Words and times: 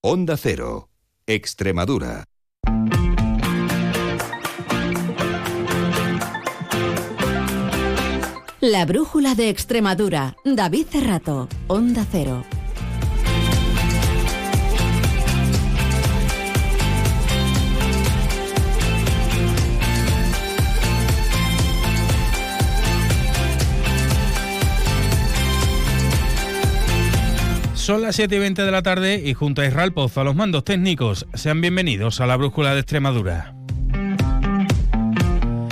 Onda 0.00 0.36
Cero, 0.36 0.90
Extremadura. 1.26 2.22
La 8.60 8.84
brújula 8.86 9.34
de 9.34 9.48
Extremadura. 9.48 10.36
David 10.44 10.86
Cerrato, 10.86 11.48
Onda 11.66 12.06
Cero. 12.12 12.44
Son 27.88 28.02
las 28.02 28.16
7 28.16 28.36
y 28.36 28.38
20 28.38 28.64
de 28.64 28.70
la 28.70 28.82
tarde 28.82 29.22
y 29.24 29.32
junto 29.32 29.62
a 29.62 29.66
Israel 29.66 29.94
Pozo 29.94 30.20
a 30.20 30.24
los 30.24 30.36
mandos 30.36 30.62
técnicos, 30.62 31.26
sean 31.32 31.62
bienvenidos 31.62 32.20
a 32.20 32.26
la 32.26 32.36
Brújula 32.36 32.74
de 32.74 32.80
Extremadura. 32.80 33.54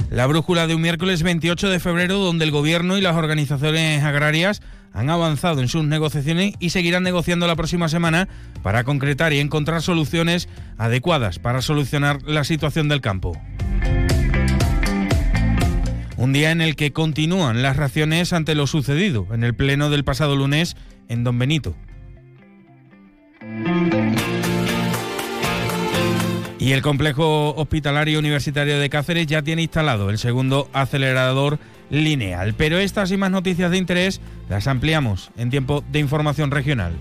La 0.08 0.26
brújula 0.26 0.66
de 0.66 0.74
un 0.74 0.80
miércoles 0.80 1.22
28 1.22 1.68
de 1.68 1.78
febrero 1.78 2.16
donde 2.16 2.46
el 2.46 2.52
Gobierno 2.52 2.96
y 2.96 3.02
las 3.02 3.16
organizaciones 3.16 4.02
agrarias 4.02 4.62
han 4.94 5.10
avanzado 5.10 5.60
en 5.60 5.68
sus 5.68 5.84
negociaciones 5.84 6.54
y 6.58 6.70
seguirán 6.70 7.02
negociando 7.02 7.46
la 7.46 7.54
próxima 7.54 7.90
semana 7.90 8.28
para 8.62 8.84
concretar 8.84 9.34
y 9.34 9.38
encontrar 9.38 9.82
soluciones 9.82 10.48
adecuadas 10.78 11.38
para 11.38 11.60
solucionar 11.60 12.22
la 12.22 12.44
situación 12.44 12.88
del 12.88 13.02
campo. 13.02 13.38
Un 16.16 16.32
día 16.32 16.50
en 16.50 16.62
el 16.62 16.76
que 16.76 16.94
continúan 16.94 17.60
las 17.60 17.76
reacciones 17.76 18.32
ante 18.32 18.54
lo 18.54 18.66
sucedido 18.66 19.26
en 19.32 19.44
el 19.44 19.54
pleno 19.54 19.90
del 19.90 20.02
pasado 20.02 20.34
lunes 20.34 20.78
en 21.10 21.22
Don 21.22 21.38
Benito. 21.38 21.76
Y 26.58 26.72
el 26.72 26.82
complejo 26.82 27.54
hospitalario 27.54 28.18
universitario 28.18 28.80
de 28.80 28.90
Cáceres 28.90 29.26
ya 29.26 29.42
tiene 29.42 29.62
instalado 29.62 30.10
el 30.10 30.18
segundo 30.18 30.68
acelerador 30.72 31.60
lineal. 31.90 32.54
Pero 32.54 32.78
estas 32.78 33.12
y 33.12 33.16
más 33.16 33.30
noticias 33.30 33.70
de 33.70 33.78
interés 33.78 34.20
las 34.48 34.66
ampliamos 34.66 35.30
en 35.36 35.50
tiempo 35.50 35.84
de 35.92 36.00
información 36.00 36.50
regional. 36.50 36.98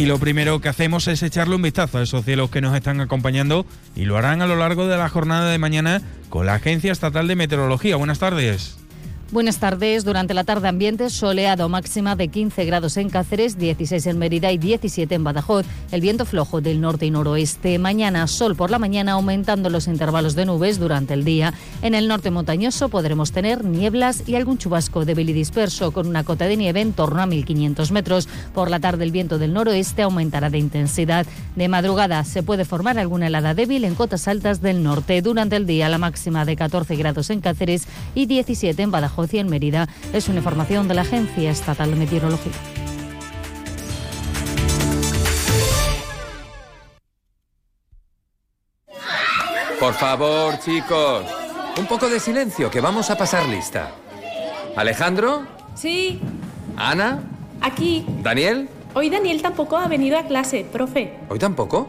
Y 0.00 0.06
lo 0.06 0.18
primero 0.18 0.62
que 0.62 0.70
hacemos 0.70 1.08
es 1.08 1.22
echarle 1.22 1.56
un 1.56 1.60
vistazo 1.60 1.98
a 1.98 2.02
esos 2.02 2.24
cielos 2.24 2.48
que 2.48 2.62
nos 2.62 2.74
están 2.74 3.02
acompañando 3.02 3.66
y 3.94 4.06
lo 4.06 4.16
harán 4.16 4.40
a 4.40 4.46
lo 4.46 4.56
largo 4.56 4.86
de 4.86 4.96
la 4.96 5.10
jornada 5.10 5.50
de 5.50 5.58
mañana 5.58 6.00
con 6.30 6.46
la 6.46 6.54
Agencia 6.54 6.90
Estatal 6.90 7.28
de 7.28 7.36
Meteorología. 7.36 7.96
Buenas 7.96 8.18
tardes. 8.18 8.78
Buenas 9.32 9.58
tardes. 9.58 10.04
Durante 10.04 10.34
la 10.34 10.42
tarde 10.42 10.66
ambiente 10.66 11.08
soleado 11.08 11.68
máxima 11.68 12.16
de 12.16 12.26
15 12.26 12.64
grados 12.64 12.96
en 12.96 13.10
Cáceres, 13.10 13.56
16 13.56 14.06
en 14.06 14.18
Mérida 14.18 14.50
y 14.50 14.58
17 14.58 15.14
en 15.14 15.22
Badajoz. 15.22 15.64
El 15.92 16.00
viento 16.00 16.24
flojo 16.24 16.60
del 16.60 16.80
norte 16.80 17.06
y 17.06 17.12
noroeste. 17.12 17.78
Mañana 17.78 18.26
sol 18.26 18.56
por 18.56 18.72
la 18.72 18.80
mañana 18.80 19.12
aumentando 19.12 19.70
los 19.70 19.86
intervalos 19.86 20.34
de 20.34 20.46
nubes 20.46 20.80
durante 20.80 21.14
el 21.14 21.22
día. 21.22 21.54
En 21.80 21.94
el 21.94 22.08
norte 22.08 22.32
montañoso 22.32 22.88
podremos 22.88 23.30
tener 23.30 23.64
nieblas 23.64 24.24
y 24.26 24.34
algún 24.34 24.58
chubasco 24.58 25.04
débil 25.04 25.30
y 25.30 25.32
disperso 25.32 25.92
con 25.92 26.08
una 26.08 26.24
cota 26.24 26.46
de 26.46 26.56
nieve 26.56 26.80
en 26.80 26.92
torno 26.92 27.22
a 27.22 27.26
1500 27.26 27.92
metros. 27.92 28.28
Por 28.52 28.68
la 28.68 28.80
tarde 28.80 29.04
el 29.04 29.12
viento 29.12 29.38
del 29.38 29.52
noroeste 29.52 30.02
aumentará 30.02 30.50
de 30.50 30.58
intensidad. 30.58 31.24
De 31.54 31.68
madrugada 31.68 32.24
se 32.24 32.42
puede 32.42 32.64
formar 32.64 32.98
alguna 32.98 33.28
helada 33.28 33.54
débil 33.54 33.84
en 33.84 33.94
cotas 33.94 34.26
altas 34.26 34.60
del 34.60 34.82
norte. 34.82 35.22
Durante 35.22 35.54
el 35.54 35.66
día 35.66 35.88
la 35.88 35.98
máxima 35.98 36.44
de 36.44 36.56
14 36.56 36.96
grados 36.96 37.30
en 37.30 37.40
Cáceres 37.40 37.86
y 38.16 38.26
17 38.26 38.82
en 38.82 38.90
Badajoz 38.90 39.19
y 39.32 39.38
en 39.38 39.48
Mérida. 39.48 39.88
Es 40.12 40.28
una 40.28 40.38
información 40.38 40.88
de 40.88 40.94
la 40.94 41.02
Agencia 41.02 41.50
Estatal 41.50 41.90
de 41.90 41.96
Meteorología. 41.96 42.52
Por 49.78 49.94
favor, 49.94 50.58
chicos, 50.58 51.24
un 51.78 51.86
poco 51.86 52.08
de 52.08 52.20
silencio, 52.20 52.70
que 52.70 52.80
vamos 52.80 53.10
a 53.10 53.16
pasar 53.16 53.48
lista. 53.48 53.92
Alejandro, 54.76 55.46
Sí, 55.74 56.20
Ana, 56.76 57.22
aquí. 57.60 58.04
Daniel, 58.22 58.68
Hoy 58.92 59.08
Daniel 59.08 59.40
tampoco 59.40 59.76
ha 59.76 59.86
venido 59.86 60.18
a 60.18 60.24
clase, 60.24 60.66
profe. 60.70 61.14
¿hoy 61.28 61.38
tampoco? 61.38 61.88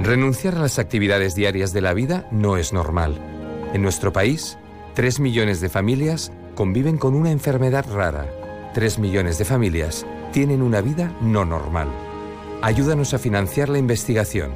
Renunciar 0.00 0.54
a 0.54 0.60
las 0.60 0.78
actividades 0.78 1.34
diarias 1.34 1.72
de 1.72 1.80
la 1.80 1.92
vida 1.92 2.28
no 2.30 2.56
es 2.56 2.72
normal. 2.72 3.18
En 3.74 3.82
nuestro 3.82 4.12
país, 4.12 4.56
3 4.94 5.18
millones 5.18 5.60
de 5.60 5.68
familias 5.68 6.30
conviven 6.54 6.98
con 6.98 7.14
una 7.14 7.32
enfermedad 7.32 7.84
rara. 7.92 8.26
3 8.74 9.00
millones 9.00 9.38
de 9.38 9.44
familias 9.44 10.06
tienen 10.32 10.62
una 10.62 10.80
vida 10.80 11.12
no 11.20 11.44
normal. 11.44 11.88
Ayúdanos 12.62 13.12
a 13.12 13.18
financiar 13.18 13.68
la 13.68 13.78
investigación. 13.78 14.52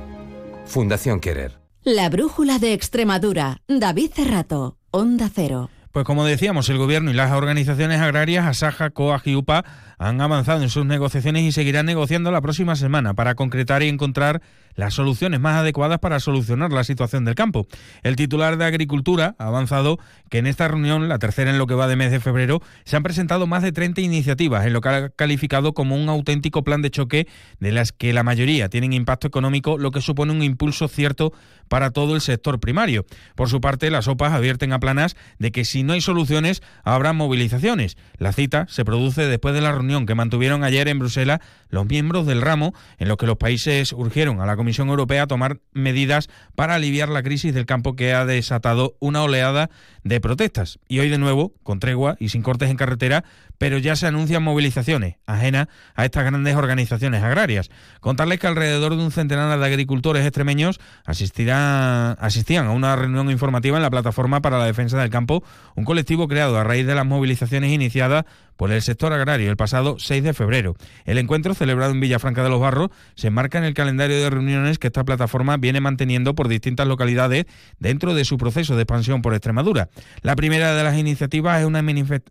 Fundación 0.65 1.19
Querer. 1.19 1.59
La 1.83 2.09
brújula 2.09 2.61
de 2.61 2.73
Extremadura. 2.73 3.63
David 3.67 4.13
Cerrato, 4.15 4.77
Onda 4.93 5.29
Cero. 5.35 5.71
Pues 5.91 6.05
como 6.05 6.25
decíamos, 6.25 6.69
el 6.69 6.79
Gobierno 6.79 7.11
y 7.11 7.15
las 7.15 7.33
organizaciones 7.33 8.01
agrarias, 8.01 8.47
Asaja, 8.47 8.91
COAG 8.91 9.23
y 9.25 9.35
UPA, 9.35 9.65
han 9.99 10.21
avanzado 10.21 10.63
en 10.63 10.71
sus 10.71 10.87
negociaciones 10.87 11.43
y 11.43 11.51
seguirán 11.51 11.87
negociando 11.87 12.31
la 12.31 12.41
próxima 12.41 12.77
semana 12.77 13.15
para 13.15 13.35
concretar 13.35 13.83
y 13.83 13.89
encontrar 13.89 14.41
las 14.79 14.95
soluciones 14.95 15.41
más 15.41 15.57
adecuadas 15.57 15.99
para 15.99 16.21
solucionar 16.21 16.73
la 16.73 16.85
situación 16.85 17.25
del 17.25 17.35
campo. 17.35 17.67
El 18.05 18.15
titular 18.15 18.57
de 18.57 18.65
Agricultura 18.65 19.35
ha 19.37 19.49
avanzado 19.49 19.99
que 20.31 20.39
en 20.39 20.47
esta 20.47 20.69
reunión, 20.69 21.09
la 21.09 21.19
tercera 21.19 21.51
en 21.51 21.59
lo 21.59 21.67
que 21.67 21.75
va 21.75 21.89
de 21.89 21.97
mes 21.97 22.13
de 22.13 22.21
febrero, 22.21 22.63
se 22.85 22.95
han 22.97 23.03
presentado 23.03 23.49
más 23.49 23.65
de 23.65 23.73
30 23.73 24.01
iniciativas 24.01 24.65
en 24.65 24.73
lo 24.73 24.81
que 24.81 24.89
ha 24.89 25.09
calificado 25.09 25.75
como 25.75 25.97
un 25.97 26.09
auténtico 26.09 26.63
plan 26.63 26.81
de 26.81 26.93
choque 26.93 27.27
de 27.59 27.73
las 27.73 27.91
que 27.91 28.13
la 28.13 28.23
mayoría 28.23 28.69
tienen 28.69 28.93
impacto 28.93 29.27
económico, 29.27 29.79
lo 29.79 29.91
que 29.91 30.01
supone 30.01 30.31
un 30.31 30.45
impulso 30.45 30.87
cierto 30.87 31.33
para 31.67 31.91
todo 31.91 32.15
el 32.15 32.21
sector 32.21 32.61
primario. 32.61 33.05
Por 33.35 33.49
su 33.49 33.61
parte, 33.61 33.91
las 33.91 34.07
OPAs 34.07 34.33
advierten 34.33 34.73
a 34.73 34.79
Planas 34.79 35.17
de 35.41 35.51
que 35.51 35.65
si 35.65 35.83
no 35.83 35.95
hay 35.95 36.01
soluciones, 36.01 36.63
habrá 36.85 37.13
movilizaciones. 37.13 37.97
La 38.17 38.33
cita 38.33 38.67
se 38.69 38.85
produce 38.85 39.27
después 39.27 39.55
de 39.55 39.61
la 39.61 39.73
reunión 39.73 40.07
que 40.07 40.15
mantuvieron 40.15 40.63
ayer 40.63 40.87
en 40.87 41.01
Bruselas 41.01 41.41
los 41.69 41.85
miembros 41.85 42.27
del 42.27 42.43
ramo, 42.43 42.75
en 42.99 43.09
los 43.09 43.17
que 43.17 43.27
los 43.27 43.39
países 43.39 43.93
urgieron 43.93 44.41
a 44.41 44.47
la 44.47 44.57
Comisión 44.57 44.68
Europea 44.89 45.23
a 45.23 45.27
tomar 45.27 45.61
medidas 45.73 46.29
para 46.55 46.75
aliviar 46.75 47.09
la 47.09 47.23
crisis 47.23 47.55
del 47.55 47.67
campo 47.67 47.97
que 47.97 48.13
ha 48.13 48.25
desatado 48.25 48.97
una 49.01 49.23
oleada 49.23 49.71
de 50.05 50.21
protestas. 50.21 50.79
Y 50.89 51.01
hoy 51.01 51.09
de 51.09 51.19
nuevo, 51.19 51.53
con 51.63 51.81
tregua 51.81 52.17
y 52.19 52.29
sin 52.29 52.43
cortes 52.43 52.71
en 52.71 52.77
carretera, 52.77 53.25
pero 53.59 53.79
ya 53.79 53.97
se 53.97 54.07
anuncian 54.07 54.43
movilizaciones 54.43 55.17
ajenas 55.27 55.69
a 55.95 56.05
estas 56.05 56.25
grandes 56.25 56.57
organizaciones 56.57 57.23
agrarias. 57.23 57.71
Contarles 58.01 58.39
que 58.39 58.47
alrededor 58.47 58.97
de 58.97 59.03
un 59.03 59.11
centenar 59.11 59.59
de 59.59 59.67
agricultores 59.67 60.25
extremeños 60.25 60.81
asistirán, 61.05 62.17
asistían 62.21 62.67
a 62.67 62.73
una 62.73 62.97
reunión 62.97 63.31
informativa 63.31 63.77
en 63.77 63.83
la 63.83 63.91
Plataforma 63.91 64.41
para 64.41 64.59
la 64.59 64.65
Defensa 64.65 64.99
del 64.99 65.11
Campo, 65.11 65.43
un 65.75 65.85
colectivo 65.85 66.29
creado 66.29 66.57
a 66.59 66.65
raíz 66.65 66.87
de 66.87 66.95
las 66.95 67.07
movilizaciones 67.07 67.73
iniciadas 67.73 68.25
por 68.59 68.73
el 68.73 68.83
sector 68.83 69.13
agrario 69.13 69.51
el 69.51 69.57
pasado 69.57 69.99
6 70.01 70.25
de 70.25 70.35
febrero. 70.35 70.75
El 71.05 71.19
encuentro, 71.19 71.55
celebrado 71.55 71.93
en 71.93 72.01
Villafranca 72.01 72.43
de 72.43 72.51
los 72.51 72.61
Barros, 72.61 72.91
se 73.15 73.29
enmarca 73.29 73.59
en 73.59 73.65
el 73.65 73.73
calendario 73.73 74.21
de 74.21 74.29
reuniones 74.29 74.81
que 74.81 74.89
esta 74.89 75.05
plataforma 75.05 75.57
viene 75.59 75.81
manteniendo 75.81 76.35
por 76.35 76.49
distintas 76.49 76.89
localidades 76.89 77.47
dentro 77.79 78.15
de 78.15 78.25
su 78.25 78.37
proceso 78.37 78.75
de 78.75 78.83
expansión 78.83 79.23
por 79.23 79.33
Extremadura. 79.33 79.91
La 80.23 80.35
primera 80.35 80.75
de 80.75 80.83
las 80.83 80.99
iniciativas 80.99 81.61
es 81.61 81.67
una, 81.67 81.85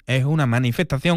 es 0.07 0.25
una 0.25 0.45
manifestación 0.45 1.16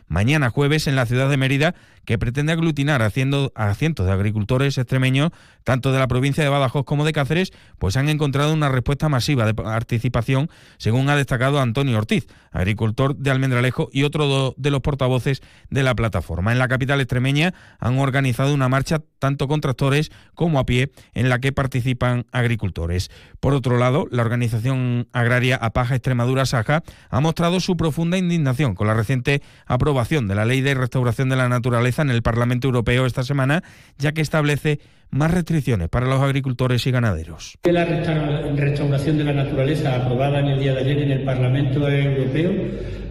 mañana 0.07 0.49
jueves 0.49 0.87
en 0.87 0.95
la 0.95 1.05
ciudad 1.05 1.29
de 1.29 1.37
Mérida 1.37 1.75
que 2.05 2.17
pretende 2.17 2.51
aglutinar 2.51 3.01
a, 3.01 3.05
a 3.05 3.73
cientos 3.75 4.05
de 4.05 4.11
agricultores 4.11 4.77
extremeños, 4.77 5.29
tanto 5.63 5.91
de 5.91 5.99
la 5.99 6.07
provincia 6.07 6.43
de 6.43 6.49
Badajoz 6.49 6.83
como 6.83 7.05
de 7.05 7.13
Cáceres, 7.13 7.53
pues 7.77 7.95
han 7.95 8.09
encontrado 8.09 8.53
una 8.53 8.69
respuesta 8.69 9.07
masiva 9.07 9.45
de 9.45 9.53
participación, 9.53 10.49
según 10.77 11.09
ha 11.09 11.15
destacado 11.15 11.59
Antonio 11.59 11.97
Ortiz, 11.97 12.27
agricultor 12.51 13.15
de 13.15 13.29
Almendralejo 13.29 13.89
y 13.91 14.03
otro 14.03 14.55
de 14.57 14.71
los 14.71 14.81
portavoces 14.81 15.41
de 15.69 15.83
la 15.83 15.93
plataforma. 15.93 16.51
En 16.51 16.57
la 16.57 16.67
capital 16.67 16.99
extremeña 17.01 17.53
han 17.79 17.99
organizado 17.99 18.53
una 18.53 18.67
marcha 18.67 19.03
tanto 19.19 19.47
con 19.47 19.61
tractores 19.61 20.11
como 20.33 20.57
a 20.57 20.65
pie 20.65 20.91
en 21.13 21.29
la 21.29 21.37
que 21.37 21.51
participan 21.51 22.25
agricultores. 22.31 23.11
Por 23.39 23.53
otro 23.53 23.77
lado, 23.77 24.07
la 24.09 24.23
organización 24.23 25.07
agraria 25.13 25.55
Apaja 25.57 25.93
Extremadura 25.93 26.47
Saja 26.47 26.81
ha 27.09 27.19
mostrado 27.19 27.59
su 27.59 27.77
profunda 27.77 28.17
indignación 28.17 28.73
con 28.73 28.87
la 28.87 28.95
reciente 28.95 29.43
aprobación 29.67 30.00
de 30.09 30.35
la 30.35 30.45
Ley 30.45 30.61
de 30.61 30.73
Restauración 30.73 31.29
de 31.29 31.35
la 31.35 31.47
Naturaleza 31.47 32.01
en 32.01 32.09
el 32.09 32.23
Parlamento 32.23 32.67
Europeo 32.67 33.05
esta 33.05 33.23
semana, 33.23 33.61
ya 33.99 34.13
que 34.13 34.21
establece 34.21 34.79
más 35.11 35.29
restricciones 35.29 35.89
para 35.89 36.07
los 36.07 36.19
agricultores 36.21 36.87
y 36.87 36.91
ganaderos. 36.91 37.59
La 37.63 37.85
restauración 37.85 39.19
de 39.19 39.23
la 39.25 39.33
naturaleza 39.33 39.95
aprobada 39.95 40.39
en 40.39 40.47
el 40.47 40.59
día 40.59 40.73
de 40.73 40.79
ayer 40.79 40.97
en 41.03 41.11
el 41.11 41.23
Parlamento 41.23 41.87
Europeo, 41.87 42.51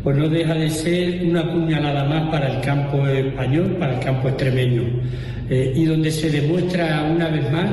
pues 0.03 0.17
no 0.17 0.29
deja 0.29 0.55
de 0.55 0.69
ser 0.69 1.23
una 1.25 1.49
puñalada 1.49 2.05
más 2.05 2.29
para 2.31 2.57
el 2.57 2.61
campo 2.61 3.07
español, 3.07 3.77
para 3.79 3.95
el 3.95 4.05
campo 4.05 4.29
extremeño, 4.29 4.83
eh, 5.49 5.73
y 5.77 5.85
donde 5.85 6.11
se 6.11 6.29
demuestra 6.29 7.05
una 7.05 7.29
vez 7.29 7.53
más 7.53 7.67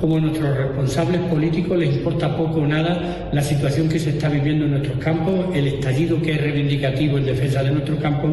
como 0.00 0.16
a 0.16 0.20
nuestros 0.20 0.56
responsables 0.56 1.20
políticos 1.22 1.78
les 1.78 1.96
importa 1.96 2.36
poco 2.36 2.60
o 2.60 2.66
nada 2.66 3.28
la 3.32 3.42
situación 3.42 3.88
que 3.88 3.98
se 3.98 4.10
está 4.10 4.28
viviendo 4.28 4.64
en 4.64 4.72
nuestros 4.72 4.98
campos, 4.98 5.46
el 5.54 5.68
estallido 5.68 6.20
que 6.22 6.32
es 6.32 6.40
reivindicativo 6.40 7.18
en 7.18 7.26
defensa 7.26 7.62
de 7.62 7.70
nuestros 7.70 7.98
campos, 8.00 8.30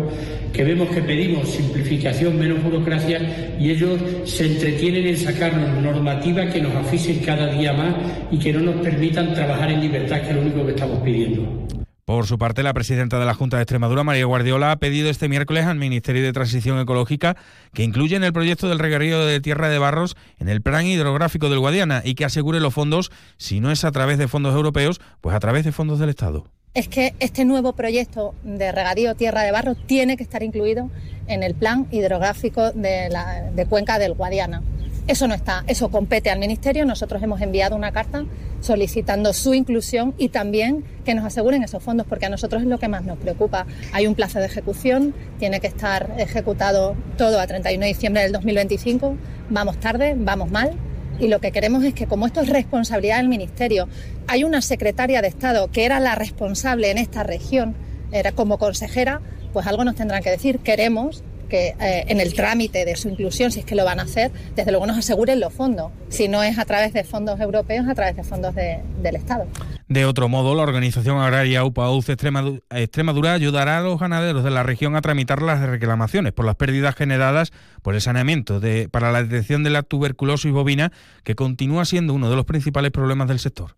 que 0.54 0.64
vemos 0.64 0.90
que 0.90 1.02
pedimos 1.02 1.50
simplificación, 1.50 2.40
menos 2.40 2.64
burocracia 2.64 3.20
y 3.60 3.72
ellos 3.72 4.00
se 4.24 4.46
entretienen 4.46 5.08
en 5.08 5.18
sacarnos 5.18 5.82
normativas 5.82 6.52
que 6.54 6.62
nos 6.62 6.74
asfixien 6.76 7.20
cada 7.20 7.48
día 7.48 7.74
más 7.74 7.96
y 8.32 8.38
que 8.40 8.54
no 8.54 8.60
nos 8.60 8.76
permitan 8.78 9.34
trabajar 9.34 9.72
en 9.72 9.82
libertad, 9.82 10.22
que 10.22 10.30
es 10.30 10.36
lo 10.36 10.42
único 10.42 10.66
que 10.66 10.72
estamos 10.72 11.00
pidiendo. 11.00 11.77
Por 12.08 12.26
su 12.26 12.38
parte, 12.38 12.64
la 12.64 12.74
presidenta 12.74 13.20
de 13.20 13.26
la 13.26 13.34
Junta 13.34 13.58
de 13.58 13.64
Extremadura, 13.64 14.02
María 14.06 14.24
Guardiola, 14.24 14.72
ha 14.72 14.78
pedido 14.78 15.10
este 15.10 15.28
miércoles 15.28 15.66
al 15.66 15.76
Ministerio 15.76 16.24
de 16.24 16.32
Transición 16.32 16.80
Ecológica 16.80 17.36
que 17.74 17.84
incluya 17.84 18.16
en 18.16 18.24
el 18.24 18.32
proyecto 18.32 18.70
del 18.70 18.80
reguerío 18.80 19.26
de 19.26 19.42
tierra 19.42 19.68
de 19.68 19.78
barros 19.78 20.16
en 20.40 20.48
el 20.48 20.62
plan 20.62 20.86
hidrográfico 20.86 21.50
del 21.50 21.60
Guadiana 21.60 22.02
y 22.06 22.16
que 22.16 22.24
asegure 22.24 22.62
los 22.62 22.74
fondos, 22.74 23.12
si 23.36 23.60
no 23.60 23.72
es 23.72 23.84
a 23.84 23.92
través 23.92 24.18
de 24.20 24.30
fondos 24.30 24.56
europeos, 24.56 25.02
pues 25.20 25.36
a 25.36 25.42
través 25.42 25.66
de 25.66 25.74
fondos 25.74 26.00
del 26.00 26.08
Estado. 26.08 26.46
Es 26.74 26.88
que 26.88 27.14
este 27.20 27.44
nuevo 27.44 27.74
proyecto 27.74 28.34
de 28.46 28.72
regadío 28.72 29.14
tierra 29.16 29.42
de 29.42 29.52
barros 29.52 29.76
tiene 29.86 30.16
que 30.16 30.24
estar 30.24 30.44
incluido 30.44 30.90
en 31.28 31.44
el 31.44 31.56
plan 31.56 31.88
hidrográfico 31.92 32.72
de, 32.72 33.10
la, 33.10 33.52
de 33.54 33.66
Cuenca 33.66 34.00
del 34.00 34.14
Guadiana. 34.14 34.64
Eso 35.08 35.26
no 35.30 35.36
está, 35.36 35.64
eso 35.68 35.90
compete 35.90 36.30
al 36.30 36.38
Ministerio. 36.38 36.86
Nosotros 36.86 37.24
hemos 37.24 37.40
enviado 37.40 37.78
una 37.78 37.94
carta 37.94 38.26
solicitando 38.60 39.32
su 39.32 39.54
inclusión 39.54 40.14
y 40.18 40.28
también 40.30 40.84
que 41.06 41.16
nos 41.16 41.24
aseguren 41.24 41.64
esos 41.64 41.82
fondos, 41.82 42.06
porque 42.08 42.26
a 42.26 42.30
nosotros 42.30 42.62
es 42.62 42.68
lo 42.68 42.78
que 42.78 42.90
más 42.90 43.06
nos 43.06 43.18
preocupa. 43.18 43.66
Hay 43.94 44.06
un 44.06 44.16
plazo 44.16 44.40
de 44.40 44.48
ejecución, 44.48 45.16
tiene 45.40 45.62
que 45.62 45.68
estar 45.68 46.14
ejecutado 46.18 46.94
todo 47.18 47.40
a 47.40 47.48
31 47.48 47.84
de 47.84 47.88
diciembre 47.88 48.22
del 48.24 48.34
2025. 48.34 49.16
Vamos 49.50 49.80
tarde, 49.80 50.14
vamos 50.18 50.52
mal. 50.52 50.74
Y 51.20 51.30
lo 51.30 51.40
que 51.40 51.54
queremos 51.54 51.86
es 51.86 51.94
que, 51.94 52.06
como 52.06 52.28
esto 52.28 52.42
es 52.42 52.50
responsabilidad 52.50 53.18
del 53.18 53.30
Ministerio, 53.30 53.88
hay 54.28 54.44
una 54.44 54.62
secretaria 54.62 55.22
de 55.22 55.30
Estado 55.30 55.72
que 55.72 55.86
era 55.86 56.02
la 56.02 56.16
responsable 56.16 56.92
en 56.92 56.98
esta 56.98 57.24
región, 57.24 57.76
era 58.12 58.34
como 58.34 58.58
consejera, 58.58 59.22
pues 59.54 59.66
algo 59.68 59.86
nos 59.86 59.96
tendrán 59.96 60.22
que 60.22 60.30
decir. 60.30 60.60
Queremos 60.60 61.24
que 61.48 61.76
eh, 61.80 62.06
en 62.08 62.20
el 62.20 62.34
trámite 62.34 62.86
de 62.86 62.96
su 62.96 63.10
inclusión, 63.10 63.52
si 63.52 63.60
es 63.60 63.66
que 63.66 63.76
lo 63.76 63.86
van 63.86 64.00
a 64.00 64.04
hacer, 64.04 64.32
desde 64.56 64.72
luego 64.72 64.86
nos 64.86 64.98
aseguren 64.98 65.40
los 65.40 65.54
fondos. 65.54 65.92
Si 66.10 66.28
no 66.28 66.44
es 66.44 66.58
a 66.58 66.66
través 66.66 66.94
de 66.94 67.04
fondos 67.04 67.40
europeos, 67.40 67.88
a 67.88 67.96
través 67.96 68.16
de 68.16 68.24
fondos 68.24 68.54
del 68.56 69.16
Estado. 69.16 69.46
De 69.88 70.06
otro 70.06 70.28
modo, 70.28 70.54
la 70.54 70.64
organización 70.64 71.18
agraria 71.20 71.64
UPAUZ 71.64 72.10
Extremadura, 72.10 72.60
Extremadura 72.72 73.34
ayudará 73.34 73.78
a 73.78 73.82
los 73.82 73.98
ganaderos 74.00 74.44
de 74.44 74.52
la 74.52 74.64
región 74.64 74.96
a 74.98 75.02
tramitar 75.02 75.42
las 75.42 75.62
reclamaciones 75.62 76.34
por 76.34 76.46
las 76.46 76.56
pérdidas 76.56 76.96
generadas 76.96 77.54
por 77.82 77.96
el 77.96 78.02
saneamiento 78.02 78.60
de, 78.60 78.90
para 78.90 79.14
la 79.14 79.24
detección 79.24 79.64
de 79.64 79.70
la 79.70 79.84
tuberculosis 79.84 80.52
bovina, 80.52 80.92
que 81.24 81.36
continúa 81.36 81.86
siendo 81.86 82.14
uno 82.14 82.30
de 82.30 82.36
los 82.36 82.46
principales 82.46 82.92
problemas 82.92 83.30
del 83.30 83.40
sector. 83.40 83.76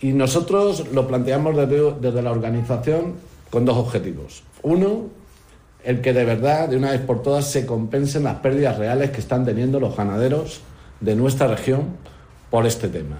Y 0.00 0.12
nosotros 0.12 0.92
lo 0.92 1.08
planteamos 1.08 1.56
desde, 1.56 1.94
desde 2.00 2.22
la 2.22 2.30
organización 2.30 3.14
con 3.50 3.64
dos 3.64 3.78
objetivos. 3.78 4.44
Uno, 4.62 5.06
el 5.86 6.00
que 6.00 6.12
de 6.12 6.24
verdad, 6.24 6.68
de 6.68 6.76
una 6.76 6.90
vez 6.90 7.00
por 7.00 7.22
todas, 7.22 7.46
se 7.46 7.64
compensen 7.64 8.24
las 8.24 8.40
pérdidas 8.40 8.76
reales 8.76 9.12
que 9.12 9.20
están 9.20 9.44
teniendo 9.44 9.78
los 9.78 9.96
ganaderos 9.96 10.60
de 11.00 11.14
nuestra 11.14 11.46
región 11.46 11.84
por 12.50 12.66
este 12.66 12.88
tema. 12.88 13.18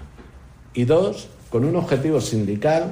Y 0.73 0.83
dos, 0.83 1.29
con 1.49 1.63
un 1.63 1.77
objetivo 1.77 2.19
sindical 2.19 2.87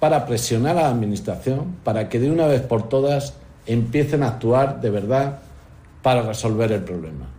para 0.00 0.26
presionar 0.26 0.76
a 0.78 0.82
la 0.82 0.88
Administración 0.88 1.76
para 1.84 2.08
que 2.08 2.18
de 2.18 2.28
una 2.28 2.48
vez 2.48 2.62
por 2.62 2.88
todas 2.88 3.34
empiecen 3.66 4.24
a 4.24 4.30
actuar 4.30 4.80
de 4.80 4.90
verdad 4.90 5.38
para 6.02 6.22
resolver 6.22 6.72
el 6.72 6.82
problema. 6.82 7.33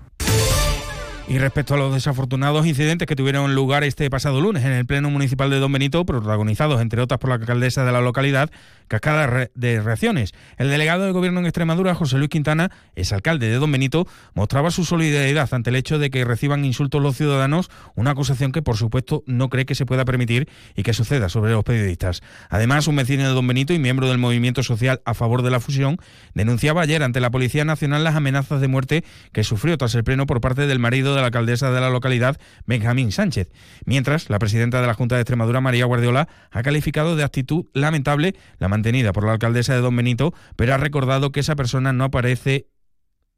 Y 1.27 1.39
respecto 1.39 1.73
a 1.73 1.77
los 1.77 1.91
desafortunados 1.91 2.67
incidentes 2.67 3.07
que 3.07 3.15
tuvieron 3.15 3.55
lugar 3.55 3.83
este 3.83 4.07
pasado 4.11 4.39
lunes 4.41 4.63
en 4.63 4.73
el 4.73 4.85
Pleno 4.85 5.09
Municipal 5.09 5.49
de 5.49 5.57
Don 5.57 5.71
Benito, 5.71 6.05
protagonizados 6.05 6.79
entre 6.79 7.01
otras 7.01 7.19
por 7.19 7.29
la 7.29 7.37
alcaldesa 7.37 7.83
de 7.83 7.91
la 7.91 7.99
localidad, 7.99 8.51
cascada 8.87 9.49
de 9.55 9.81
reacciones. 9.81 10.33
El 10.57 10.69
delegado 10.69 11.03
de 11.03 11.11
Gobierno 11.11 11.39
en 11.39 11.47
Extremadura, 11.47 11.95
José 11.95 12.19
Luis 12.19 12.29
Quintana, 12.29 12.69
es 12.95 13.11
alcalde 13.11 13.47
de 13.47 13.55
Don 13.55 13.71
Benito, 13.71 14.07
mostraba 14.35 14.69
su 14.69 14.85
solidaridad 14.85 15.51
ante 15.51 15.71
el 15.71 15.77
hecho 15.77 15.97
de 15.97 16.11
que 16.11 16.23
reciban 16.25 16.63
insultos 16.63 17.01
los 17.01 17.17
ciudadanos, 17.17 17.71
una 17.95 18.11
acusación 18.11 18.51
que 18.51 18.61
por 18.61 18.77
supuesto 18.77 19.23
no 19.25 19.49
cree 19.49 19.65
que 19.65 19.73
se 19.73 19.87
pueda 19.87 20.05
permitir 20.05 20.47
y 20.75 20.83
que 20.83 20.93
suceda 20.93 21.27
sobre 21.27 21.53
los 21.53 21.63
periodistas. 21.63 22.21
Además, 22.51 22.87
un 22.87 22.97
vecino 22.97 23.23
de 23.23 23.33
Don 23.33 23.47
Benito 23.47 23.73
y 23.73 23.79
miembro 23.79 24.07
del 24.07 24.19
movimiento 24.19 24.61
social 24.61 25.01
a 25.05 25.15
favor 25.15 25.41
de 25.41 25.49
la 25.49 25.59
fusión, 25.59 25.97
denunciaba 26.35 26.83
ayer 26.83 27.01
ante 27.01 27.19
la 27.19 27.31
Policía 27.31 27.65
Nacional 27.65 28.03
las 28.03 28.13
amenazas 28.13 28.61
de 28.61 28.67
muerte 28.67 29.03
que 29.31 29.43
sufrió 29.43 29.75
tras 29.79 29.95
el 29.95 30.03
pleno 30.03 30.27
por 30.27 30.39
parte 30.39 30.67
del 30.67 30.77
marido 30.77 31.14
de 31.15 31.21
la 31.21 31.27
alcaldesa 31.27 31.71
de 31.71 31.81
la 31.81 31.89
localidad, 31.89 32.37
Benjamín 32.65 33.11
Sánchez. 33.11 33.51
Mientras, 33.85 34.29
la 34.29 34.37
presidenta 34.39 34.81
de 34.81 34.87
la 34.87 34.93
Junta 34.93 35.15
de 35.15 35.21
Extremadura, 35.21 35.61
María 35.61 35.85
Guardiola, 35.85 36.27
ha 36.51 36.61
calificado 36.61 37.15
de 37.15 37.23
actitud 37.23 37.65
lamentable 37.73 38.35
la 38.59 38.67
mantenida 38.67 39.13
por 39.13 39.25
la 39.25 39.33
alcaldesa 39.33 39.73
de 39.73 39.81
Don 39.81 39.95
Benito, 39.95 40.33
pero 40.55 40.73
ha 40.73 40.77
recordado 40.77 41.31
que 41.31 41.39
esa 41.39 41.55
persona 41.55 41.93
no 41.93 42.03
aparece, 42.03 42.67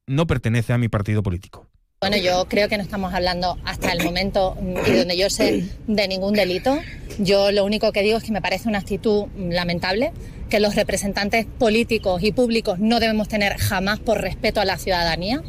no 0.06 0.28
pertenece 0.28 0.74
a 0.74 0.78
mi 0.78 0.90
partido 0.90 1.24
político. 1.24 1.68
Bueno, 2.00 2.18
yo 2.18 2.46
creo 2.48 2.70
que 2.70 2.78
no 2.78 2.84
estamos 2.84 3.12
hablando 3.14 3.58
hasta 3.66 3.92
el 3.92 4.04
momento 4.04 4.56
y 4.86 4.92
donde 4.92 5.18
yo 5.18 5.32
sé 5.32 5.68
de 5.88 6.08
ningún 6.08 6.36
delito. 6.36 6.78
Yo 7.18 7.52
lo 7.52 7.66
único 7.66 7.92
que 7.92 8.04
digo 8.04 8.20
es 8.20 8.24
que 8.24 8.32
me 8.32 8.42
parece 8.42 8.70
una 8.70 8.78
actitud 8.78 9.26
lamentable 9.36 10.12
que 10.48 10.60
los 10.60 10.76
representantes 10.76 11.46
políticos 11.46 12.24
y 12.24 12.32
públicos 12.32 12.80
no 12.80 13.00
debemos 13.00 13.28
tener 13.28 13.58
jamás 13.58 14.00
por 14.00 14.22
respeto 14.22 14.62
a 14.62 14.66
la 14.66 14.78
ciudadanía 14.78 15.42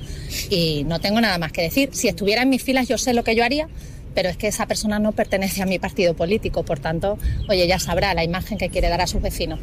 y 0.51 0.85
no 0.85 1.01
tengo 1.01 1.21
nada 1.21 1.39
más 1.39 1.53
que 1.53 1.63
decir. 1.63 1.91
Si 1.93 2.09
estuviera 2.09 2.43
en 2.43 2.51
mis 2.51 2.63
filas 2.63 2.89
yo 2.89 2.99
sé 2.99 3.15
lo 3.15 3.25
que 3.25 3.35
yo 3.35 3.45
haría, 3.45 3.69
pero 4.15 4.29
es 4.29 4.37
que 4.37 4.49
esa 4.49 4.67
persona 4.67 4.99
no 4.99 5.13
pertenece 5.13 5.63
a 5.63 5.67
mi 5.67 5.79
partido 5.79 6.15
político, 6.15 6.65
por 6.65 6.81
tanto, 6.81 7.19
oye, 7.49 7.67
ya 7.67 7.79
sabrá 7.79 8.15
la 8.15 8.25
imagen 8.25 8.59
que 8.59 8.69
quiere 8.69 8.89
dar 8.89 9.01
a 9.01 9.07
sus 9.07 9.23
vecinos. 9.23 9.61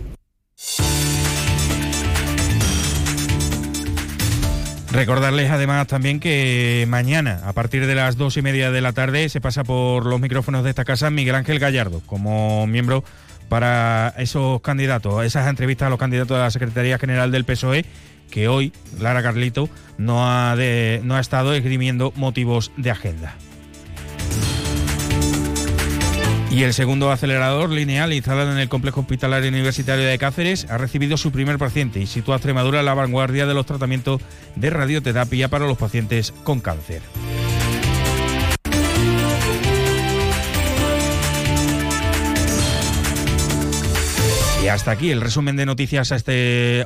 Recordarles 4.95 5.51
además 5.51 5.87
también 5.87 6.21
que 6.21 6.85
mañana, 6.87 7.41
a 7.43 7.51
partir 7.51 7.85
de 7.85 7.95
las 7.95 8.15
dos 8.15 8.37
y 8.37 8.41
media 8.41 8.71
de 8.71 8.79
la 8.79 8.93
tarde, 8.93 9.27
se 9.27 9.41
pasa 9.41 9.65
por 9.65 10.05
los 10.05 10.21
micrófonos 10.21 10.63
de 10.63 10.69
esta 10.69 10.85
casa 10.85 11.09
Miguel 11.09 11.35
Ángel 11.35 11.59
Gallardo, 11.59 12.01
como 12.05 12.65
miembro 12.65 13.03
para 13.49 14.13
esos 14.17 14.61
candidatos, 14.61 15.23
esas 15.23 15.47
entrevistas 15.47 15.87
a 15.87 15.89
los 15.89 15.99
candidatos 15.99 16.37
de 16.37 16.43
la 16.43 16.51
Secretaría 16.51 16.97
General 16.97 17.31
del 17.31 17.45
PSOE, 17.45 17.85
que 18.29 18.47
hoy 18.47 18.73
Lara 18.99 19.23
Carlito 19.23 19.69
no 19.97 20.25
ha, 20.25 20.55
estado 21.19 21.53
esgrimiendo 21.53 22.11
motivos 22.15 22.71
de 22.77 22.91
agenda. 22.91 23.35
Y 26.51 26.63
el 26.63 26.73
segundo 26.73 27.11
acelerador 27.11 27.69
lineal 27.69 28.13
instalado 28.13 28.51
en 28.53 28.57
el 28.57 28.69
complejo 28.69 29.01
hospitalario 29.01 29.49
universitario 29.49 30.05
de 30.05 30.17
Cáceres 30.17 30.67
ha 30.69 30.77
recibido 30.77 31.17
su 31.17 31.31
primer 31.31 31.57
paciente 31.57 31.99
y 31.99 32.07
sitúa 32.07 32.35
a 32.35 32.37
Extremadura 32.37 32.79
en 32.79 32.85
la 32.85 32.93
vanguardia 32.93 33.45
de 33.45 33.53
los 33.53 33.65
tratamientos 33.65 34.21
de 34.55 34.69
radioterapia 34.69 35.49
para 35.49 35.65
los 35.65 35.77
pacientes 35.77 36.31
con 36.31 36.61
cáncer. 36.61 37.01
Y 44.65 44.67
hasta 44.67 44.89
aquí 44.89 45.11
el 45.11 45.21
resumen 45.21 45.57
de 45.57 45.67
noticias 45.67 46.11
a 46.11 46.15
esta 46.15 46.31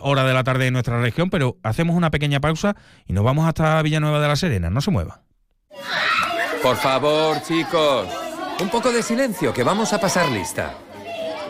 hora 0.01 0.25
de 0.25 0.33
la 0.33 0.43
tarde 0.43 0.67
en 0.67 0.73
nuestra 0.73 0.99
región, 0.99 1.29
pero 1.29 1.55
hacemos 1.63 1.95
una 1.95 2.11
pequeña 2.11 2.41
pausa 2.41 2.75
y 3.07 3.13
nos 3.13 3.23
vamos 3.23 3.47
hasta 3.47 3.81
Villanueva 3.81 4.19
de 4.19 4.27
la 4.27 4.35
Serena. 4.35 4.69
No 4.69 4.81
se 4.81 4.91
mueva. 4.91 5.21
Por 6.61 6.75
favor, 6.75 7.41
chicos. 7.41 8.09
Un 8.59 8.67
poco 8.67 8.91
de 8.91 9.01
silencio, 9.01 9.53
que 9.53 9.63
vamos 9.63 9.93
a 9.93 10.01
pasar 10.01 10.29
lista. 10.29 10.73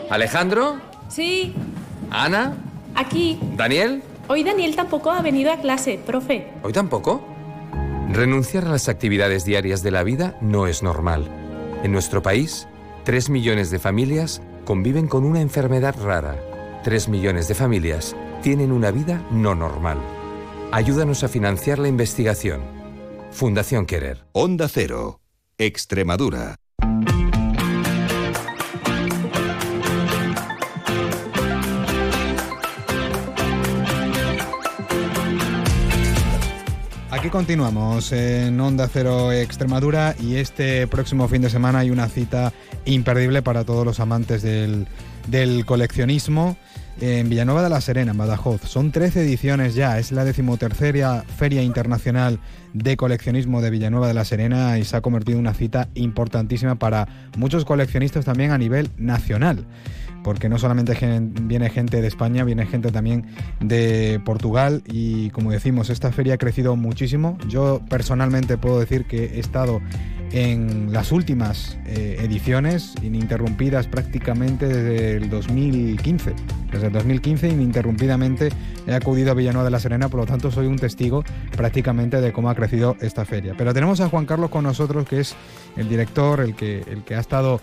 ¿Alejandro? 0.08 0.80
Sí. 1.08 1.52
¿Ana? 2.12 2.54
Aquí. 2.94 3.36
¿Daniel? 3.56 4.00
Hoy 4.28 4.44
Daniel 4.44 4.76
tampoco 4.76 5.10
ha 5.10 5.22
venido 5.22 5.50
a 5.50 5.56
clase, 5.56 5.98
profe. 5.98 6.46
¿Hoy 6.62 6.72
tampoco? 6.72 7.26
Renunciar 8.12 8.66
a 8.66 8.70
las 8.70 8.88
actividades 8.88 9.44
diarias 9.44 9.82
de 9.82 9.90
la 9.90 10.04
vida 10.04 10.36
no 10.40 10.68
es 10.68 10.84
normal. 10.84 11.28
En 11.82 11.90
nuestro 11.90 12.22
país, 12.22 12.68
tres 13.02 13.30
millones 13.30 13.72
de 13.72 13.80
familias 13.80 14.40
conviven 14.70 15.08
con 15.08 15.24
una 15.24 15.40
enfermedad 15.40 15.96
rara. 16.00 16.36
Tres 16.84 17.08
millones 17.08 17.48
de 17.48 17.56
familias 17.56 18.14
tienen 18.40 18.70
una 18.70 18.92
vida 18.92 19.20
no 19.32 19.56
normal. 19.56 19.98
Ayúdanos 20.70 21.24
a 21.24 21.28
financiar 21.28 21.80
la 21.80 21.88
investigación. 21.88 22.60
Fundación 23.32 23.84
Querer. 23.84 24.26
Onda 24.30 24.68
Cero. 24.68 25.22
Extremadura. 25.58 26.54
Aquí 37.10 37.28
continuamos 37.28 38.12
en 38.12 38.58
Onda 38.60 38.88
Cero 38.88 39.32
Extremadura 39.32 40.14
y 40.18 40.36
este 40.36 40.86
próximo 40.86 41.28
fin 41.28 41.42
de 41.42 41.50
semana 41.50 41.80
hay 41.80 41.90
una 41.90 42.08
cita 42.08 42.52
imperdible 42.84 43.42
para 43.42 43.64
todos 43.64 43.84
los 43.84 44.00
amantes 44.00 44.42
del, 44.42 44.86
del 45.28 45.64
coleccionismo 45.66 46.56
en 47.00 47.28
Villanueva 47.30 47.62
de 47.62 47.70
la 47.70 47.80
Serena, 47.80 48.12
en 48.12 48.18
Badajoz. 48.18 48.62
Son 48.62 48.92
13 48.92 49.22
ediciones 49.22 49.74
ya, 49.74 49.98
es 49.98 50.12
la 50.12 50.24
decimotercera 50.24 51.24
Feria 51.36 51.62
Internacional 51.62 52.40
de 52.74 52.96
Coleccionismo 52.96 53.62
de 53.62 53.70
Villanueva 53.70 54.08
de 54.08 54.14
la 54.14 54.24
Serena 54.24 54.78
y 54.78 54.84
se 54.84 54.96
ha 54.96 55.00
convertido 55.00 55.38
en 55.38 55.46
una 55.46 55.54
cita 55.54 55.88
importantísima 55.94 56.74
para 56.74 57.08
muchos 57.36 57.64
coleccionistas 57.64 58.24
también 58.24 58.50
a 58.50 58.58
nivel 58.58 58.90
nacional 58.96 59.64
porque 60.22 60.48
no 60.48 60.58
solamente 60.58 60.96
viene 61.42 61.70
gente 61.70 62.00
de 62.00 62.08
España, 62.08 62.44
viene 62.44 62.66
gente 62.66 62.90
también 62.92 63.26
de 63.60 64.20
Portugal 64.24 64.82
y 64.86 65.30
como 65.30 65.50
decimos, 65.50 65.90
esta 65.90 66.12
feria 66.12 66.34
ha 66.34 66.38
crecido 66.38 66.76
muchísimo. 66.76 67.38
Yo 67.48 67.80
personalmente 67.88 68.58
puedo 68.58 68.80
decir 68.80 69.06
que 69.06 69.36
he 69.36 69.40
estado 69.40 69.80
en 70.32 70.92
las 70.92 71.10
últimas 71.12 71.78
eh, 71.86 72.18
ediciones, 72.20 72.94
ininterrumpidas 73.02 73.88
prácticamente 73.88 74.66
desde 74.66 75.16
el 75.16 75.28
2015. 75.28 76.34
Desde 76.70 76.86
el 76.86 76.92
2015 76.92 77.48
ininterrumpidamente 77.48 78.50
he 78.86 78.94
acudido 78.94 79.32
a 79.32 79.34
Villanueva 79.34 79.64
de 79.64 79.70
la 79.70 79.80
Serena, 79.80 80.08
por 80.08 80.20
lo 80.20 80.26
tanto 80.26 80.50
soy 80.50 80.66
un 80.66 80.76
testigo 80.76 81.24
prácticamente 81.56 82.20
de 82.20 82.32
cómo 82.32 82.48
ha 82.48 82.54
crecido 82.54 82.96
esta 83.00 83.24
feria. 83.24 83.54
Pero 83.56 83.74
tenemos 83.74 84.00
a 84.00 84.08
Juan 84.08 84.26
Carlos 84.26 84.50
con 84.50 84.64
nosotros, 84.64 85.06
que 85.06 85.20
es 85.20 85.34
el 85.76 85.88
director, 85.88 86.40
el 86.40 86.54
que, 86.54 86.84
el 86.86 87.02
que 87.02 87.16
ha 87.16 87.20
estado 87.20 87.60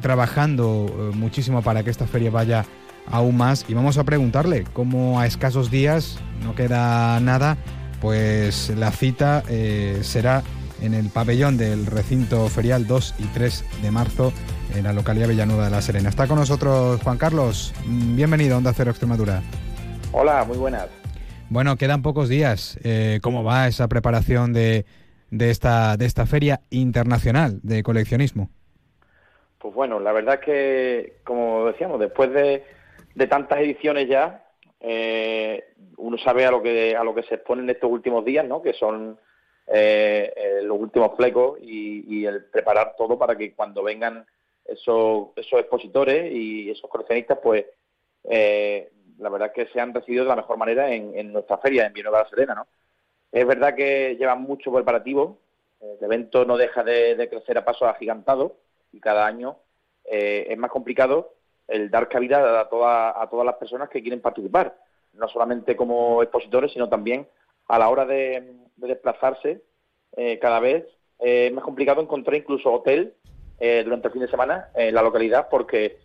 trabajando 0.00 0.86
eh, 0.88 1.16
muchísimo 1.16 1.62
para 1.62 1.82
que 1.82 1.90
esta 1.90 2.06
feria 2.06 2.30
vaya 2.30 2.64
aún 3.06 3.36
más 3.36 3.64
y 3.68 3.74
vamos 3.74 3.98
a 3.98 4.04
preguntarle 4.04 4.64
cómo 4.72 5.20
a 5.20 5.26
escasos 5.26 5.70
días, 5.70 6.18
no 6.44 6.54
queda 6.54 7.18
nada, 7.20 7.56
pues 8.00 8.70
la 8.70 8.90
cita 8.90 9.42
eh, 9.48 10.00
será 10.02 10.42
en 10.80 10.94
el 10.94 11.08
pabellón 11.10 11.56
del 11.56 11.86
recinto 11.86 12.48
ferial 12.48 12.86
2 12.86 13.14
y 13.18 13.24
3 13.24 13.64
de 13.82 13.90
marzo 13.90 14.32
en 14.74 14.84
la 14.84 14.92
localidad 14.92 15.28
Villanueva 15.28 15.64
de 15.64 15.70
la 15.70 15.82
Serena. 15.82 16.08
Está 16.08 16.26
con 16.26 16.38
nosotros 16.38 17.00
Juan 17.02 17.18
Carlos. 17.18 17.72
Mm, 17.86 18.16
bienvenido 18.16 18.54
a 18.54 18.58
Onda 18.58 18.72
Cero 18.72 18.90
Extremadura. 18.90 19.42
Hola, 20.12 20.44
muy 20.44 20.56
buenas. 20.56 20.86
Bueno, 21.50 21.76
quedan 21.76 22.02
pocos 22.02 22.28
días. 22.28 22.78
Eh, 22.84 23.20
¿Cómo 23.22 23.42
va 23.42 23.66
esa 23.66 23.88
preparación 23.88 24.52
de, 24.52 24.84
de, 25.30 25.50
esta, 25.50 25.96
de 25.96 26.06
esta 26.06 26.26
feria 26.26 26.60
internacional 26.70 27.60
de 27.62 27.82
coleccionismo? 27.82 28.50
Pues 29.58 29.74
bueno, 29.74 29.98
la 30.00 30.12
verdad 30.12 30.34
es 30.34 30.40
que, 30.40 31.16
como 31.24 31.66
decíamos, 31.66 31.98
después 31.98 32.32
de, 32.32 32.64
de 33.14 33.26
tantas 33.26 33.58
ediciones 33.60 34.08
ya, 34.08 34.48
eh, 34.80 35.74
uno 35.96 36.16
sabe 36.18 36.46
a 36.46 36.50
lo 36.50 36.62
que 36.62 36.94
a 36.94 37.02
lo 37.02 37.14
que 37.14 37.24
se 37.24 37.34
expone 37.34 37.62
en 37.62 37.70
estos 37.70 37.90
últimos 37.90 38.24
días, 38.24 38.46
¿no? 38.46 38.62
Que 38.62 38.72
son 38.74 39.18
eh, 39.66 40.32
eh, 40.36 40.60
los 40.62 40.78
últimos 40.78 41.16
flecos 41.16 41.58
y, 41.60 42.24
el 42.24 42.44
preparar 42.44 42.94
todo 42.96 43.18
para 43.18 43.36
que 43.36 43.54
cuando 43.54 43.82
vengan 43.82 44.24
esos, 44.64 45.28
esos 45.36 45.60
expositores 45.60 46.32
y 46.32 46.70
esos 46.70 46.88
coleccionistas, 46.90 47.38
pues 47.42 47.64
la 48.24 49.30
verdad 49.30 49.50
es 49.54 49.66
que 49.66 49.72
sean 49.72 49.92
recibidos 49.92 50.26
de 50.26 50.30
la 50.30 50.36
mejor 50.36 50.58
manera 50.58 50.92
en, 50.92 51.32
nuestra 51.32 51.58
feria 51.58 51.86
en 51.86 51.92
Villanueva 51.92 52.18
de 52.18 52.24
la 52.24 52.30
Serena, 52.30 52.54
¿no? 52.54 52.66
Es 53.32 53.46
verdad 53.46 53.74
que 53.74 54.16
llevan 54.16 54.42
mucho 54.42 54.72
preparativo, 54.72 55.38
el 55.80 56.02
evento 56.02 56.44
no 56.44 56.56
deja 56.56 56.82
de, 56.82 57.28
crecer 57.28 57.58
a 57.58 57.64
pasos 57.64 57.88
agigantados 57.88 58.52
y 58.92 59.00
cada 59.00 59.26
año 59.26 59.58
es 60.04 60.56
más 60.56 60.70
complicado 60.70 61.34
el 61.68 61.90
dar 61.90 62.08
cabida 62.08 62.60
a, 62.60 62.68
toda, 62.68 63.22
a 63.22 63.28
todas 63.28 63.44
las 63.44 63.56
personas 63.56 63.90
que 63.90 64.00
quieren 64.00 64.22
participar, 64.22 64.76
no 65.12 65.28
solamente 65.28 65.76
como 65.76 66.22
expositores, 66.22 66.72
sino 66.72 66.88
también 66.88 67.28
a 67.68 67.78
la 67.78 67.88
hora 67.90 68.06
de, 68.06 68.54
desplazarse 68.76 69.62
eh, 70.16 70.38
cada 70.38 70.60
vez 70.60 70.86
eh, 71.18 71.48
es 71.48 71.52
más 71.52 71.64
complicado 71.64 72.00
encontrar 72.00 72.36
incluso 72.36 72.72
hotel 72.72 73.14
eh, 73.58 73.82
durante 73.84 74.06
el 74.06 74.12
fin 74.12 74.22
de 74.22 74.30
semana 74.30 74.68
en 74.74 74.94
la 74.94 75.02
localidad 75.02 75.48
porque 75.50 75.98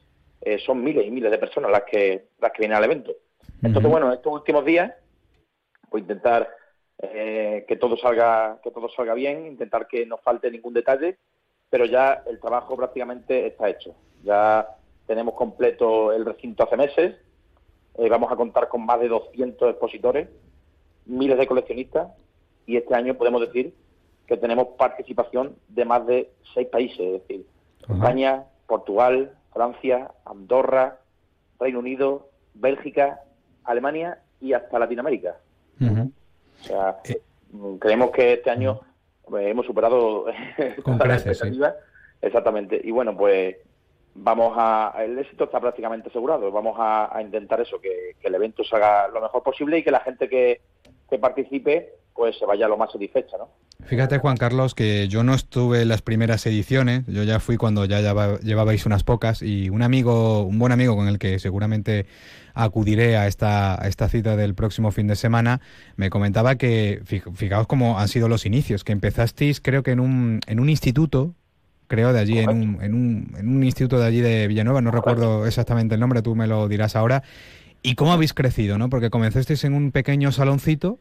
son 0.65 0.83
miles 0.83 1.07
y 1.07 1.11
miles 1.11 1.31
de 1.31 1.37
personas 1.37 1.71
las 1.71 1.83
que 1.83 2.25
las 2.41 2.51
que 2.51 2.59
vienen 2.59 2.75
al 2.75 2.83
evento. 2.83 3.13
Entonces, 3.61 3.89
bueno, 3.89 4.11
estos 4.11 4.33
últimos 4.33 4.65
días, 4.65 4.93
pues 5.89 6.01
intentar 6.01 6.53
que 6.99 7.77
todo 7.79 7.95
salga 7.95 8.59
que 8.61 8.69
todo 8.71 8.89
salga 8.89 9.13
bien, 9.13 9.45
intentar 9.45 9.87
que 9.87 10.05
no 10.05 10.17
falte 10.17 10.51
ningún 10.51 10.73
detalle, 10.73 11.17
pero 11.73 11.87
ya 11.87 12.21
el 12.27 12.39
trabajo 12.39 12.77
prácticamente 12.77 13.47
está 13.47 13.67
hecho. 13.67 13.95
Ya 14.23 14.77
tenemos 15.07 15.33
completo 15.33 16.13
el 16.13 16.23
recinto 16.23 16.61
hace 16.61 16.77
meses, 16.77 17.15
vamos 17.97 18.31
a 18.31 18.35
contar 18.35 18.67
con 18.67 18.85
más 18.85 18.99
de 18.99 19.07
200 19.07 19.71
expositores 19.71 20.29
miles 21.07 21.35
de 21.35 21.47
coleccionistas 21.47 22.11
y 22.67 22.77
este 22.77 22.93
año 22.93 23.15
podemos 23.15 23.41
decir 23.41 23.73
que 24.27 24.37
tenemos 24.37 24.67
participación 24.77 25.55
de 25.67 25.85
más 25.85 26.05
de 26.05 26.29
seis 26.53 26.67
países, 26.67 26.99
es 26.99 27.21
decir, 27.23 27.47
España, 27.89 28.43
Portugal, 28.67 29.31
Francia, 29.51 30.11
Andorra, 30.25 30.99
Reino 31.59 31.79
Unido, 31.79 32.29
Bélgica, 32.53 33.21
Alemania 33.63 34.19
y 34.39 34.53
hasta 34.53 34.77
Latinoamérica. 34.77 35.37
O 35.81 36.63
sea, 36.65 36.99
eh. 37.05 37.19
creemos 37.79 38.11
que 38.11 38.33
este 38.33 38.51
año 38.51 38.79
hemos 39.37 39.65
superado 39.65 40.25
las 40.85 41.25
expectativas. 41.25 41.75
Exactamente. 42.21 42.79
Y 42.83 42.91
bueno, 42.91 43.15
pues 43.15 43.57
vamos 44.15 44.53
a 44.57 44.93
el 44.99 45.17
éxito 45.19 45.45
está 45.45 45.59
prácticamente 45.59 46.09
asegurado. 46.09 46.51
Vamos 46.51 46.75
a, 46.79 47.19
intentar 47.21 47.59
eso, 47.61 47.79
que, 47.81 48.15
que, 48.19 48.27
el 48.27 48.35
evento 48.35 48.63
se 48.63 48.75
haga 48.75 49.07
lo 49.09 49.21
mejor 49.21 49.43
posible 49.43 49.79
y 49.79 49.83
que 49.83 49.91
la 49.91 49.99
gente 49.99 50.29
que, 50.29 50.61
que 51.09 51.19
participe 51.19 51.93
pues 52.15 52.37
se 52.37 52.45
vaya 52.45 52.67
lo 52.67 52.77
más 52.77 52.91
satisfecha, 52.91 53.37
¿no? 53.37 53.49
Fíjate, 53.85 54.17
Juan 54.19 54.37
Carlos, 54.37 54.75
que 54.75 55.07
yo 55.07 55.23
no 55.23 55.33
estuve 55.33 55.81
en 55.81 55.89
las 55.89 56.01
primeras 56.01 56.45
ediciones, 56.45 57.03
yo 57.07 57.23
ya 57.23 57.39
fui 57.39 57.57
cuando 57.57 57.85
ya 57.85 57.99
llevabais 58.41 58.85
unas 58.85 59.03
pocas 59.03 59.41
y 59.41 59.69
un 59.69 59.81
amigo, 59.81 60.43
un 60.43 60.57
buen 60.57 60.71
amigo 60.71 60.95
con 60.95 61.07
el 61.07 61.19
que 61.19 61.37
seguramente 61.39 62.05
acudiré 62.53 63.17
a 63.17 63.27
esta, 63.27 63.81
a 63.81 63.87
esta 63.87 64.07
cita 64.07 64.37
del 64.37 64.55
próximo 64.55 64.91
fin 64.91 65.07
de 65.07 65.15
semana, 65.15 65.59
me 65.95 66.09
comentaba 66.09 66.55
que, 66.55 67.01
fijaos 67.05 67.67
cómo 67.67 67.99
han 67.99 68.07
sido 68.07 68.29
los 68.29 68.45
inicios, 68.45 68.83
que 68.83 68.93
empezasteis 68.93 69.59
creo 69.59 69.83
que 69.83 69.91
en 69.91 69.99
un, 69.99 70.39
en 70.47 70.59
un 70.59 70.69
instituto, 70.69 71.33
creo 71.87 72.13
de 72.13 72.19
allí, 72.19 72.39
en 72.39 72.49
un, 72.49 72.81
en, 72.81 72.93
un, 72.93 73.35
en 73.37 73.49
un 73.49 73.63
instituto 73.63 73.99
de 73.99 74.05
allí 74.05 74.21
de 74.21 74.47
Villanueva, 74.47 74.81
no 74.81 74.91
recuerdo 74.91 75.45
exactamente 75.45 75.95
el 75.95 75.99
nombre, 75.99 76.21
tú 76.21 76.35
me 76.35 76.47
lo 76.47 76.69
dirás 76.69 76.95
ahora, 76.95 77.23
¿Y 77.85 77.95
cómo 77.95 78.13
habéis 78.13 78.33
crecido, 78.33 78.77
no? 78.77 78.89
Porque 78.89 79.09
comenzasteis 79.09 79.65
en 79.65 79.73
un 79.73 79.91
pequeño 79.91 80.31
saloncito 80.31 80.99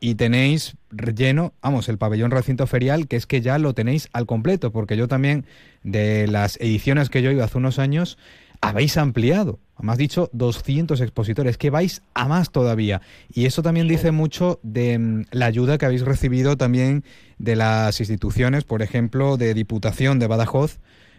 y 0.00 0.16
tenéis 0.16 0.76
relleno, 0.90 1.54
vamos, 1.62 1.88
el 1.88 1.98
pabellón 1.98 2.30
recinto 2.30 2.66
ferial, 2.66 3.08
que 3.08 3.16
es 3.16 3.26
que 3.26 3.40
ya 3.40 3.58
lo 3.58 3.74
tenéis 3.74 4.08
al 4.12 4.26
completo, 4.26 4.70
porque 4.70 4.96
yo 4.96 5.08
también, 5.08 5.46
de 5.82 6.26
las 6.26 6.56
ediciones 6.60 7.08
que 7.10 7.22
yo 7.22 7.30
iba 7.30 7.44
hace 7.44 7.58
unos 7.58 7.78
años, 7.78 8.18
habéis 8.60 8.96
ampliado. 8.96 9.58
Además 9.76 9.98
dicho 9.98 10.30
200 10.32 11.00
expositores, 11.00 11.58
que 11.58 11.70
vais 11.70 12.02
a 12.14 12.28
más 12.28 12.50
todavía. 12.50 13.00
Y 13.32 13.46
eso 13.46 13.62
también 13.62 13.88
dice 13.88 14.12
mucho 14.12 14.60
de 14.62 14.98
mm, 14.98 15.24
la 15.32 15.46
ayuda 15.46 15.78
que 15.78 15.86
habéis 15.86 16.04
recibido 16.04 16.56
también 16.56 17.04
de 17.38 17.56
las 17.56 17.98
instituciones, 18.00 18.64
por 18.64 18.82
ejemplo, 18.82 19.36
de 19.36 19.52
Diputación 19.54 20.18
de 20.18 20.26
Badajoz, 20.26 20.78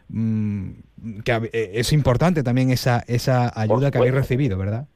mm, 0.09 0.69
que 1.23 1.49
eh, 1.51 1.71
es 1.75 1.91
importante 1.91 2.43
también 2.43 2.69
esa, 2.71 3.03
esa 3.07 3.51
ayuda 3.59 3.91
que 3.91 3.97
habéis 3.97 4.13
recibido, 4.13 4.57
¿verdad? 4.57 4.87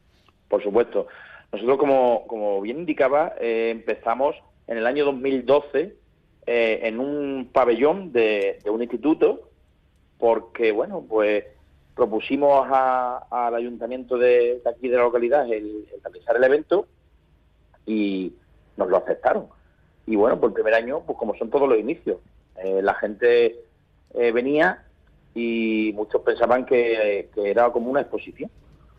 Por 0.47 0.63
supuesto. 0.63 1.07
Nosotros, 1.51 1.77
como, 1.79 2.27
como 2.27 2.61
bien 2.61 2.79
indicaba, 2.79 3.33
eh, 3.39 3.69
empezamos 3.71 4.35
en 4.67 4.77
el 4.77 4.85
año 4.85 5.05
2012 5.05 5.95
eh, 6.45 6.79
en 6.83 6.99
un 6.99 7.49
pabellón 7.51 8.11
de, 8.11 8.59
un 8.65 8.81
instituto 8.81 9.49
porque, 10.19 10.71
bueno, 10.71 11.03
pues 11.07 11.45
propusimos 11.95 12.67
al 12.71 13.55
ayuntamiento 13.55 14.17
de, 14.17 14.61
aquí 14.65 14.87
de 14.87 14.97
la 14.97 15.03
localidad 15.03 15.51
el, 15.51 15.85
realizar 16.03 16.35
el 16.35 16.43
evento 16.43 16.85
y 17.85 18.33
nos 18.77 18.89
lo 18.89 18.97
aceptaron. 18.97 19.47
Y 20.05 20.15
bueno, 20.15 20.39
por 20.39 20.49
el 20.49 20.53
primer 20.53 20.75
año, 20.75 21.01
pues 21.05 21.17
como 21.17 21.35
son 21.35 21.49
todos 21.49 21.67
los 21.67 21.79
inicios, 21.79 22.17
eh, 22.57 22.81
la 22.81 22.93
gente 22.93 23.55
venía 24.13 24.83
y 25.35 25.91
muchos 25.93 26.21
pensaban 26.21 26.65
que, 26.65 27.29
era 27.35 27.71
como 27.71 27.89
una 27.89 28.01
exposición 28.01 28.49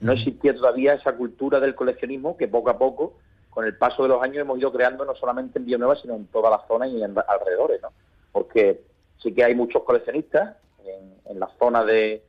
no 0.00 0.12
existía 0.12 0.54
todavía 0.54 0.94
esa 0.94 1.14
cultura 1.14 1.60
del 1.60 1.74
coleccionismo 1.74 2.36
que 2.36 2.48
poco 2.48 2.70
a 2.70 2.78
poco, 2.78 3.18
con 3.50 3.66
el 3.66 3.76
paso 3.76 4.02
de 4.02 4.08
los 4.08 4.22
años, 4.22 4.38
hemos 4.38 4.58
ido 4.58 4.72
creando 4.72 5.04
no 5.04 5.14
solamente 5.14 5.58
en 5.58 5.66
Villanueva, 5.66 5.96
sino 5.96 6.14
en 6.14 6.26
toda 6.26 6.50
la 6.50 6.64
zona 6.66 6.86
y 6.86 7.02
en 7.02 7.14
alrededores, 7.26 7.82
¿no? 7.82 7.92
Porque 8.32 8.80
sí 9.22 9.34
que 9.34 9.44
hay 9.44 9.54
muchos 9.54 9.82
coleccionistas 9.82 10.56
en, 10.84 11.38
la 11.38 11.48
zona 11.58 11.84
de, 11.84 12.22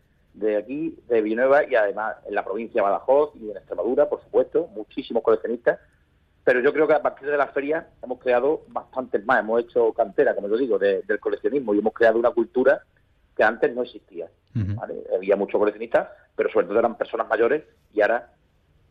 aquí, 0.57 0.97
de 1.07 1.21
Villanueva, 1.21 1.63
y 1.69 1.75
además 1.75 2.17
en 2.25 2.35
la 2.35 2.43
provincia 2.43 2.81
de 2.81 2.89
Badajoz 2.89 3.31
y 3.35 3.49
en 3.49 3.57
Extremadura, 3.57 4.09
por 4.09 4.21
supuesto, 4.21 4.67
muchísimos 4.75 5.23
coleccionistas. 5.23 5.79
Pero 6.43 6.59
yo 6.59 6.73
creo 6.73 6.87
que 6.87 6.93
a 6.93 7.01
partir 7.01 7.29
de 7.29 7.37
la 7.37 7.47
feria 7.47 7.87
hemos 8.01 8.19
creado 8.19 8.63
bastantes 8.69 9.23
más, 9.25 9.39
hemos 9.39 9.61
hecho 9.61 9.93
cantera, 9.93 10.35
como 10.35 10.49
yo 10.49 10.57
digo, 10.57 10.79
del 10.79 11.19
coleccionismo 11.19 11.73
y 11.73 11.79
hemos 11.79 11.93
creado 11.93 12.17
una 12.17 12.31
cultura 12.31 12.81
que 13.35 13.43
antes 13.43 13.73
no 13.75 13.83
existía. 13.83 14.27
Había 15.15 15.35
muchos 15.35 15.59
coleccionistas, 15.59 16.09
pero 16.35 16.49
sobre 16.49 16.67
todo 16.67 16.79
eran 16.79 16.97
personas 16.97 17.27
mayores 17.29 17.63
y 17.93 18.01
ahora, 18.01 18.31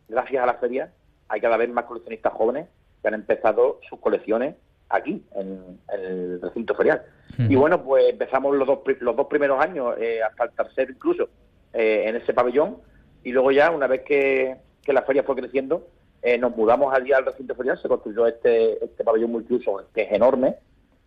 gracias 0.07 0.41
a 0.41 0.47
la 0.47 0.55
feria, 0.55 0.91
hay 1.27 1.39
cada 1.39 1.57
vez 1.57 1.69
más 1.69 1.85
coleccionistas 1.85 2.33
jóvenes 2.33 2.67
que 3.01 3.07
han 3.07 3.13
empezado 3.13 3.79
sus 3.87 3.99
colecciones 3.99 4.55
aquí, 4.89 5.23
en, 5.35 5.79
el 5.93 6.41
recinto 6.41 6.75
ferial. 6.75 7.03
Y 7.37 7.55
bueno, 7.55 7.83
pues 7.83 8.09
empezamos 8.09 8.55
los 8.55 8.67
dos, 8.67 8.79
los 8.99 9.15
dos 9.15 9.27
primeros 9.27 9.59
años, 9.59 9.95
eh, 9.99 10.21
hasta 10.21 10.43
el 10.43 10.51
tercer 10.51 10.89
incluso, 10.91 11.29
eh, 11.73 12.03
en 12.07 12.15
ese 12.17 12.33
pabellón, 12.33 12.77
y 13.23 13.31
luego 13.31 13.51
ya, 13.51 13.71
una 13.71 13.87
vez 13.87 14.01
que, 14.01 14.57
que 14.83 14.93
la 14.93 15.03
feria 15.03 15.23
fue 15.23 15.35
creciendo, 15.35 15.87
eh, 16.21 16.37
nos 16.37 16.55
mudamos 16.55 16.93
allí 16.93 17.11
al 17.11 17.25
recinto 17.25 17.55
ferial, 17.55 17.79
se 17.81 17.87
construyó 17.87 18.27
este, 18.27 18.83
este 18.83 19.03
pabellón 19.03 19.31
multiuso 19.31 19.87
que 19.93 20.03
es 20.03 20.11
enorme, 20.11 20.55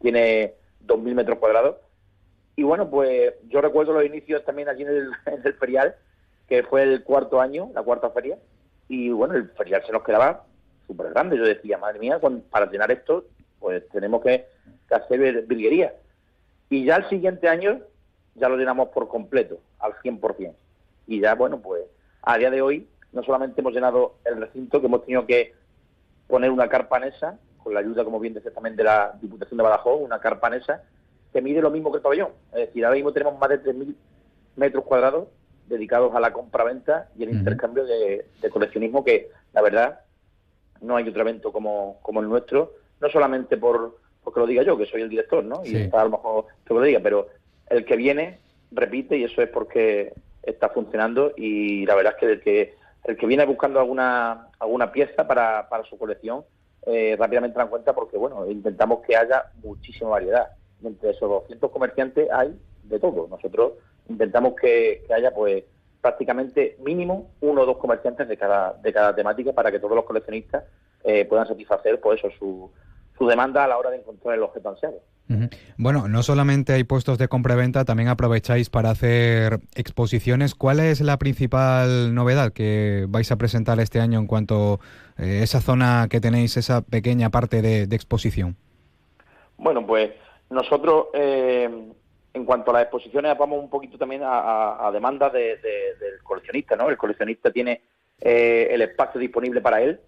tiene 0.01 0.55
2.000 0.87 1.15
metros 1.15 1.39
cuadrados. 1.39 1.77
Y 2.57 2.63
bueno, 2.63 2.89
pues 2.89 3.35
yo 3.49 3.61
recuerdo 3.61 3.93
los 3.93 4.05
inicios 4.05 4.45
también 4.45 4.69
allí 4.69 4.83
en 4.83 5.11
el, 5.45 5.55
ferial, 5.55 5.95
que 6.49 6.63
fue 6.63 6.83
el 6.83 7.03
cuarto 7.03 7.41
año, 7.41 7.71
la 7.75 7.83
cuarta 7.83 8.11
feria, 8.11 8.39
y 8.89 9.11
bueno, 9.11 9.35
el 9.35 9.49
ferial 9.51 9.83
se 9.87 9.93
nos 9.93 10.05
quedaba 10.05 10.45
súper 10.87 11.11
grande. 11.11 11.39
Yo 11.39 11.45
decía, 11.45 11.79
madre 11.79 11.99
mía, 11.99 12.21
para 12.51 12.71
llenar 12.71 12.91
esto, 12.91 13.25
pues 13.59 13.89
tenemos 13.89 14.23
que, 14.23 14.47
hacer 14.91 15.43
virguería. 15.47 15.95
Y 16.71 16.85
ya 16.85 16.97
el 16.97 17.09
siguiente 17.09 17.49
año 17.49 17.81
ya 18.35 18.49
lo 18.49 18.57
llenamos 18.57 18.89
por 18.91 19.09
completo, 19.09 19.59
al 19.79 19.95
100%. 19.95 20.55
Y 21.07 21.21
ya, 21.21 21.35
bueno, 21.35 21.61
pues 21.61 21.85
a 22.23 22.39
día 22.39 22.51
de 22.51 22.63
hoy 22.63 22.87
no 23.13 23.23
solamente 23.23 23.61
hemos 23.61 23.73
llenado 23.73 24.17
el 24.25 24.37
recinto, 24.37 24.81
que 24.81 24.87
hemos 24.87 25.03
tenido 25.03 25.27
que 25.27 25.55
poner 26.27 26.51
una 26.51 26.69
carpanesa, 26.69 27.39
con 27.63 27.75
la 27.75 27.81
ayuda, 27.81 28.05
como 28.05 28.21
bien 28.21 28.35
dice 28.35 28.51
también, 28.51 28.77
de 28.77 28.85
la 28.85 29.17
Diputación 29.21 29.57
de 29.57 29.65
Badajoz, 29.65 30.01
una 30.01 30.21
carpanesa 30.21 30.83
que 31.35 31.43
mide 31.43 31.61
lo 31.61 31.71
mismo 31.71 31.91
que 31.91 31.97
el 31.97 32.03
pabellón. 32.03 32.31
Es 32.53 32.69
decir, 32.69 32.85
ahora 32.85 32.95
mismo 32.95 33.13
tenemos 33.13 33.37
más 33.41 33.49
de 33.51 33.61
3.000 33.61 33.93
metros 34.55 34.85
cuadrados 34.85 35.27
dedicados 35.67 36.15
a 36.15 36.21
la 36.21 36.33
compra-venta 36.33 37.09
y 37.19 37.25
el 37.25 37.31
intercambio 37.31 37.85
de, 37.85 38.25
coleccionismo, 38.51 39.05
que 39.05 39.31
la 39.53 39.61
verdad 39.61 40.01
no 40.81 40.95
hay 40.95 41.09
otro 41.09 41.23
evento 41.23 41.51
como, 41.51 41.99
como 42.03 42.21
el 42.21 42.29
nuestro, 42.29 42.75
no 43.01 43.09
solamente 43.11 43.57
por 43.57 43.99
porque 44.23 44.41
lo 44.41 44.47
diga 44.47 44.63
yo, 44.63 44.79
que 44.79 44.87
soy 44.87 45.03
el 45.03 45.11
director, 45.11 45.45
¿no? 45.45 45.61
Y 45.65 45.77
está 45.77 46.01
a 46.01 46.05
lo 46.05 46.11
mejor 46.13 46.47
que 46.65 46.73
lo 46.73 46.81
diga, 46.81 47.01
pero 47.03 47.29
el 47.69 47.85
que 47.85 47.97
viene 47.97 48.39
repite 48.71 49.19
y 49.19 49.25
eso 49.25 49.43
es 49.43 49.51
porque 49.51 50.15
está 50.43 50.71
funcionando 50.71 51.33
y 51.37 51.85
la 51.85 51.95
verdad 51.95 52.15
es 52.15 52.21
que 52.21 52.33
el 52.33 52.41
que, 52.41 52.75
el 53.05 53.17
que 53.19 53.27
viene 53.27 53.45
buscando 53.45 53.81
alguna, 53.81 54.49
alguna 54.59 54.93
pieza 54.93 55.27
para, 55.27 55.69
para 55.69 55.85
su 55.85 55.99
colección 55.99 56.45
eh, 56.87 57.17
rápidamente 57.19 57.59
dan 57.59 57.69
cuenta 57.69 57.93
porque, 57.93 58.17
bueno, 58.17 58.49
intentamos 58.49 59.01
que 59.05 59.15
haya 59.15 59.45
muchísima 59.63 60.11
variedad. 60.11 60.49
Entre 60.85 61.11
esos 61.11 61.29
200 61.29 61.71
comerciantes 61.71 62.31
hay 62.31 62.59
de 62.85 62.99
todo. 62.99 63.27
Nosotros 63.29 63.73
intentamos 64.09 64.55
que, 64.55 65.05
haya, 65.15 65.33
pues, 65.33 65.65
prácticamente 66.01 66.77
mínimo 66.85 67.31
uno 67.41 67.63
o 67.63 67.67
dos 67.67 67.79
comerciantes 67.79 68.29
de 68.29 68.37
cada, 68.37 68.75
de 68.75 68.93
cada 68.93 69.15
temática 69.15 69.53
para 69.53 69.71
que 69.71 69.79
todos 69.79 69.97
los 69.97 70.05
coleccionistas 70.05 70.65
eh, 71.03 71.25
puedan 71.25 71.47
satisfacer, 71.47 72.01
pues, 72.01 72.19
eso, 72.19 72.31
su, 72.39 72.71
su 73.17 73.27
demanda 73.27 73.65
a 73.65 73.69
la 73.69 73.79
hora 73.79 73.91
de 73.91 73.99
encontrar 73.99 74.35
el 74.35 74.43
objeto 74.43 74.69
ansiado. 74.69 75.01
Bueno, 75.79 76.07
no 76.07 76.23
solamente 76.23 76.75
hay 76.75 76.85
puestos 76.85 77.17
de 77.17 77.29
compra-venta, 77.29 77.87
también 77.87 78.09
aprovecháis 78.09 78.69
para 78.69 78.91
hacer 78.91 79.61
exposiciones. 79.75 80.55
¿Cuál 80.55 80.81
es 80.81 81.01
la 81.01 81.19
principal 81.19 82.15
novedad 82.15 82.53
que 82.53 83.07
vais 83.09 83.33
a 83.33 83.37
presentar 83.37 83.81
este 83.81 84.01
año 84.01 84.19
en 84.19 84.27
cuanto 84.27 84.81
a 85.17 85.23
eh, 85.23 85.43
esa 85.43 85.63
zona 85.63 86.09
que 86.11 86.21
tenéis, 86.21 86.59
esa 86.59 86.83
pequeña 86.83 87.31
parte 87.31 87.63
de, 87.63 87.83
exposición? 87.95 88.57
Bueno, 89.57 89.87
pues 89.87 90.11
nosotros, 90.55 91.09
eh, 91.15 91.69
en 92.33 92.45
cuanto 92.45 92.71
a 92.71 92.75
las 92.75 92.83
exposiciones, 92.85 93.37
vamos 93.37 93.63
un 93.63 93.71
poquito 93.71 93.99
también 93.99 94.23
a, 94.25 94.91
demanda 94.93 95.31
del 95.31 95.59
coleccionista, 96.23 96.77
¿no? 96.77 96.89
El 96.89 96.97
coleccionista 96.97 97.51
tiene 97.51 97.83
eh, 98.21 98.69
el 98.71 98.83
espacio 98.83 99.21
disponible 99.21 99.61
para 99.61 99.83
él. 99.83 100.01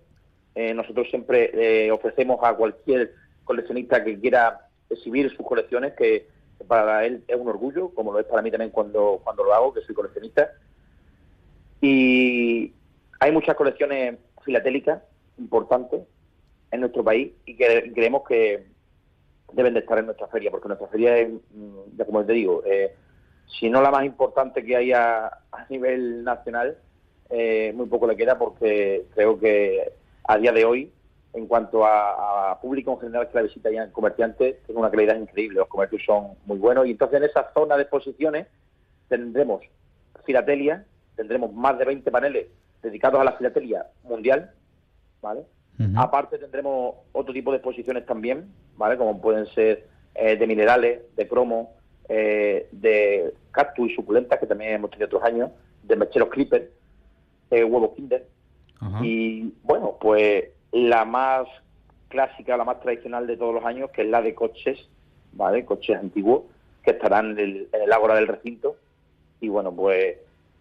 nosotros 0.74 1.08
siempre 1.10 1.90
ofrecemos 1.92 2.40
a 2.42 2.54
cualquier 2.54 3.12
coleccionista 3.44 4.02
que 4.02 4.18
quiera 4.18 4.68
exhibir 4.90 5.30
sus 5.30 5.46
colecciones, 5.46 5.94
que 5.94 6.26
para 6.66 7.04
él 7.04 7.22
es 7.28 7.36
un 7.36 7.48
orgullo, 7.48 7.90
como 7.90 8.12
lo 8.12 8.20
es 8.20 8.26
para 8.26 8.42
mí 8.42 8.50
también 8.50 8.70
cuando, 8.70 9.20
cuando 9.22 9.44
lo 9.44 9.54
hago, 9.54 9.74
que 9.74 9.82
soy 9.82 9.94
coleccionista. 9.94 10.50
Y 11.80 12.72
hay 13.20 13.32
muchas 13.32 13.56
colecciones 13.56 14.18
filatélicas 14.44 15.02
importantes 15.38 16.02
en 16.70 16.80
nuestro 16.80 17.04
país 17.04 17.32
y 17.44 17.56
que 17.56 17.92
creemos 17.94 18.22
que 18.26 18.64
deben 19.56 19.74
de 19.74 19.80
estar 19.80 19.98
en 19.98 20.06
nuestra 20.06 20.28
feria, 20.28 20.50
porque 20.50 20.68
nuestra 20.68 20.86
feria 20.88 21.16
es, 21.16 21.30
mm, 21.30 21.96
ya 21.96 22.04
como 22.04 22.24
te 22.24 22.32
digo, 22.32 22.62
eh, 22.64 22.94
si 23.58 23.70
no 23.70 23.80
la 23.80 23.90
más 23.90 24.04
importante 24.04 24.64
que 24.64 24.76
hay 24.76 24.92
a, 24.92 25.30
nivel 25.70 26.22
nacional, 26.22 26.76
eh, 27.30 27.72
muy 27.74 27.86
poco 27.86 28.06
le 28.06 28.16
queda 28.16 28.38
porque 28.38 29.06
creo 29.14 29.38
que 29.40 29.92
a 30.24 30.36
día 30.38 30.52
de 30.52 30.64
hoy 30.64 30.92
en 31.32 31.46
cuanto 31.46 31.84
a, 31.84 32.58
público 32.62 32.92
en 32.92 33.00
general 33.00 33.28
que 33.28 33.34
la 33.34 33.42
visita 33.42 33.70
ya 33.70 33.84
en 33.84 33.90
comerciantes, 33.90 34.62
tiene 34.64 34.80
una 34.80 34.90
calidad 34.90 35.16
increíble, 35.16 35.58
los 35.58 35.68
comercios 35.68 36.02
son 36.04 36.32
muy 36.46 36.58
buenos 36.58 36.86
y 36.86 36.92
entonces 36.92 37.18
en 37.18 37.24
esa 37.24 37.52
zona 37.52 37.76
de 37.76 37.82
exposiciones 37.82 38.46
tendremos 39.08 39.62
filatelia, 40.24 40.86
tendremos 41.14 41.52
más 41.52 41.78
de 41.78 41.84
20 41.84 42.10
paneles 42.10 42.46
dedicados 42.82 43.20
a 43.20 43.24
la 43.24 43.32
filatelia 43.32 43.86
mundial, 44.04 44.50
¿vale? 45.20 45.44
Aparte 45.96 46.38
tendremos 46.38 46.94
otro 47.12 47.34
tipo 47.34 47.50
de 47.50 47.58
exposiciones 47.58 48.06
también, 48.06 48.50
¿vale? 48.76 48.96
Como 48.96 49.20
pueden 49.20 49.46
ser 49.46 49.86
eh, 50.14 50.36
de 50.36 50.46
minerales, 50.46 51.02
de 51.14 51.28
cromo, 51.28 51.74
eh, 52.08 52.68
de 52.72 53.34
cactus 53.50 53.90
y 53.90 53.94
suculentas, 53.94 54.38
que 54.38 54.46
también 54.46 54.72
hemos 54.72 54.90
tenido 54.90 55.06
otros 55.06 55.22
años, 55.24 55.50
de 55.82 55.96
mecheros 55.96 56.30
clipper, 56.30 56.70
eh, 57.50 57.64
huevos 57.64 57.94
kinder. 57.94 58.26
Y 59.02 59.52
bueno, 59.62 59.96
pues 60.00 60.44
la 60.70 61.04
más 61.04 61.46
clásica, 62.08 62.56
la 62.56 62.64
más 62.64 62.80
tradicional 62.80 63.26
de 63.26 63.36
todos 63.36 63.54
los 63.54 63.64
años, 63.64 63.90
que 63.90 64.02
es 64.02 64.08
la 64.08 64.22
de 64.22 64.34
coches, 64.34 64.88
¿vale? 65.32 65.64
Coches 65.64 65.96
antiguos, 65.96 66.44
que 66.82 66.92
estarán 66.92 67.32
en 67.32 67.38
el, 67.38 67.68
en 67.72 67.92
ágora 67.92 68.14
del 68.14 68.28
recinto. 68.28 68.76
Y 69.40 69.48
bueno, 69.48 69.72
pues 69.74 70.16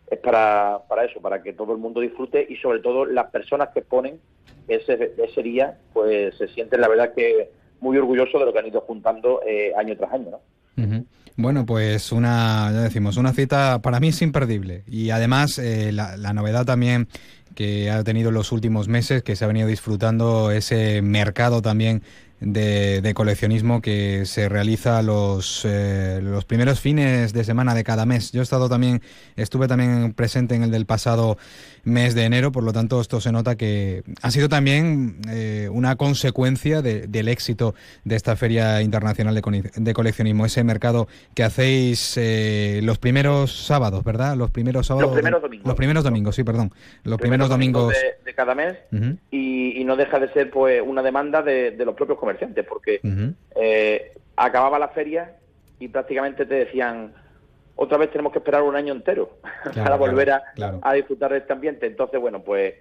es 0.07 0.19
para, 0.19 0.81
para 0.87 1.05
eso, 1.05 1.21
para 1.21 1.41
que 1.41 1.53
todo 1.53 1.73
el 1.73 1.79
mundo 1.79 2.01
disfrute 2.01 2.45
y 2.49 2.57
sobre 2.57 2.79
todo 2.79 3.05
las 3.05 3.31
personas 3.31 3.69
que 3.69 3.79
exponen 3.79 4.19
ese, 4.67 5.13
ese 5.17 5.43
día, 5.43 5.77
pues 5.93 6.35
se 6.37 6.47
sienten 6.49 6.81
la 6.81 6.87
verdad 6.87 7.13
que 7.13 7.51
muy 7.79 7.97
orgullosos 7.97 8.39
de 8.39 8.45
lo 8.45 8.53
que 8.53 8.59
han 8.59 8.67
ido 8.67 8.81
juntando 8.81 9.41
eh, 9.45 9.71
año 9.77 9.95
tras 9.97 10.13
año, 10.13 10.31
¿no? 10.31 11.05
Bueno, 11.37 11.65
pues 11.65 12.11
una, 12.11 12.71
ya 12.71 12.81
decimos, 12.81 13.17
una 13.17 13.33
cita 13.33 13.79
para 13.81 13.99
mí 13.99 14.09
es 14.09 14.21
imperdible. 14.21 14.83
Y 14.87 15.09
además, 15.09 15.59
eh, 15.59 15.91
la, 15.91 16.15
la, 16.15 16.33
novedad 16.33 16.65
también 16.65 17.07
que 17.55 17.89
ha 17.89 18.03
tenido 18.03 18.29
en 18.29 18.35
los 18.35 18.51
últimos 18.51 18.87
meses, 18.87 19.21
que 19.21 19.35
se 19.35 19.43
ha 19.43 19.47
venido 19.47 19.67
disfrutando 19.67 20.51
ese 20.51 21.01
mercado 21.01 21.61
también 21.61 22.03
de, 22.45 23.13
coleccionismo 23.15 23.81
que 23.81 24.25
se 24.25 24.47
realiza 24.47 25.01
los, 25.01 25.63
eh, 25.65 26.19
los 26.21 26.45
primeros 26.45 26.79
fines 26.79 27.33
de 27.33 27.43
semana 27.43 27.73
de 27.73 27.83
cada 27.83 28.05
mes. 28.05 28.31
Yo 28.31 28.41
he 28.41 28.43
estado 28.43 28.69
también, 28.69 29.01
estuve 29.35 29.67
también 29.67 30.13
presente 30.13 30.55
en 30.55 30.63
el 30.63 30.71
del 30.71 30.85
pasado 30.85 31.37
mes 31.83 32.15
de 32.15 32.23
enero, 32.23 32.51
por 32.51 32.63
lo 32.63 32.73
tanto 32.73 32.99
esto 32.99 33.21
se 33.21 33.31
nota 33.31 33.55
que 33.55 34.03
ha 34.21 34.31
sido 34.31 34.49
también 34.49 35.17
eh, 35.29 35.69
una 35.71 35.95
consecuencia 35.95 36.81
del 36.81 37.27
éxito 37.27 37.75
de 38.03 38.15
esta 38.15 38.35
Feria 38.35 38.81
Internacional 38.81 39.35
de, 39.35 39.93
Coleccionismo, 39.93 40.45
ese 40.45 40.63
mercado 40.63 41.07
que 41.35 41.43
hacéis 41.43 42.15
eh, 42.17 42.81
los 42.83 42.97
primeros 42.97 43.65
sábados, 43.65 44.03
¿verdad? 44.03 44.35
Los 44.35 44.51
primeros 44.51 44.87
sábados. 44.87 45.09
Los 45.09 45.15
primeros 45.15 45.41
domingos. 45.41 45.67
Los 45.67 45.75
primeros 45.75 46.03
domingos, 46.03 46.35
sí, 46.35 46.43
perdón. 46.43 46.71
Los 47.03 47.19
primeros, 47.19 47.49
domingos, 47.49 47.93
de, 48.25 48.33
cada 48.33 48.55
mes 48.55 48.75
y, 49.31 49.83
no 49.85 49.95
deja 49.95 50.17
de 50.17 50.33
ser 50.33 50.49
pues 50.49 50.81
una 50.83 51.03
demanda 51.03 51.43
de, 51.43 51.69
de 51.69 51.85
los 51.85 51.93
propios 51.93 52.17
comerciantes, 52.17 52.34
porque 52.63 53.01
eh, 53.55 54.13
acababa 54.35 54.79
la 54.79 54.89
feria 54.89 55.35
y 55.79 55.87
prácticamente 55.87 56.45
te 56.45 56.55
decían, 56.55 57.13
otra 57.75 57.97
vez 57.97 58.11
tenemos 58.11 58.31
que 58.31 58.39
esperar 58.39 58.63
un 58.63 58.75
año 58.75 58.93
entero 58.93 59.37
para 59.75 59.95
volver 59.95 60.31
a, 60.31 60.93
disfrutar 60.93 61.31
de 61.31 61.39
este 61.39 61.53
ambiente. 61.53 61.85
Entonces, 61.85 62.19
bueno, 62.19 62.41
pues 62.41 62.75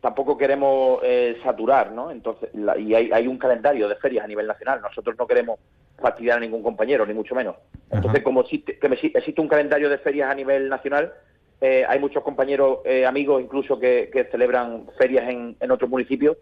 tampoco 0.00 0.36
queremos 0.36 1.00
eh, 1.02 1.38
saturar, 1.42 1.92
¿no? 1.92 2.10
Entonces, 2.10 2.50
y 2.78 2.94
hay, 2.94 3.26
un 3.26 3.38
calendario 3.38 3.88
de 3.88 3.96
ferias 3.96 4.24
a 4.24 4.28
nivel 4.28 4.46
nacional. 4.46 4.80
Nosotros 4.80 5.16
no 5.18 5.26
queremos 5.26 5.58
fastidiar 5.98 6.38
a 6.38 6.40
ningún 6.40 6.62
compañero, 6.62 7.06
ni 7.06 7.14
mucho 7.14 7.34
menos. 7.34 7.56
Entonces, 7.90 8.22
como 8.22 8.42
existe, 8.42 8.78
existe 9.14 9.40
un 9.40 9.48
calendario 9.48 9.88
de 9.88 9.98
ferias 9.98 10.30
a 10.30 10.34
nivel 10.34 10.68
nacional, 10.68 11.12
eh, 11.60 11.86
hay 11.88 11.98
muchos 11.98 12.22
compañeros, 12.22 12.80
amigos 13.06 13.42
incluso, 13.42 13.80
que, 13.80 14.28
celebran 14.30 14.86
ferias 14.98 15.28
en, 15.28 15.56
en 15.58 15.70
otros 15.70 15.88
municipios 15.88 16.36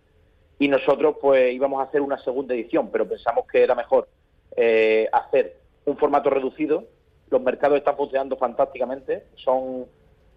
y 0.58 0.68
nosotros 0.68 1.16
pues 1.20 1.52
íbamos 1.52 1.80
a 1.80 1.84
hacer 1.84 2.00
una 2.00 2.18
segunda 2.18 2.54
edición, 2.54 2.90
pero 2.90 3.08
pensamos 3.08 3.46
que 3.46 3.62
era 3.62 3.74
mejor 3.74 4.08
eh, 4.56 5.08
hacer 5.12 5.56
un 5.84 5.96
formato 5.96 6.30
reducido. 6.30 6.84
Los 7.30 7.42
mercados 7.42 7.78
están 7.78 7.96
funcionando 7.96 8.36
fantásticamente, 8.36 9.24
son 9.34 9.86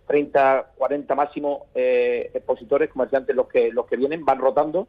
30, 0.08 0.72
40 0.78 1.16
máximo 1.16 1.68
eh, 1.76 2.32
expositores, 2.34 2.90
comerciantes 2.90 3.36
los 3.36 3.48
que 3.48 3.72
los 3.72 3.86
que 3.86 3.98
vienen, 3.98 4.26
van 4.26 4.40
rotando. 4.40 4.88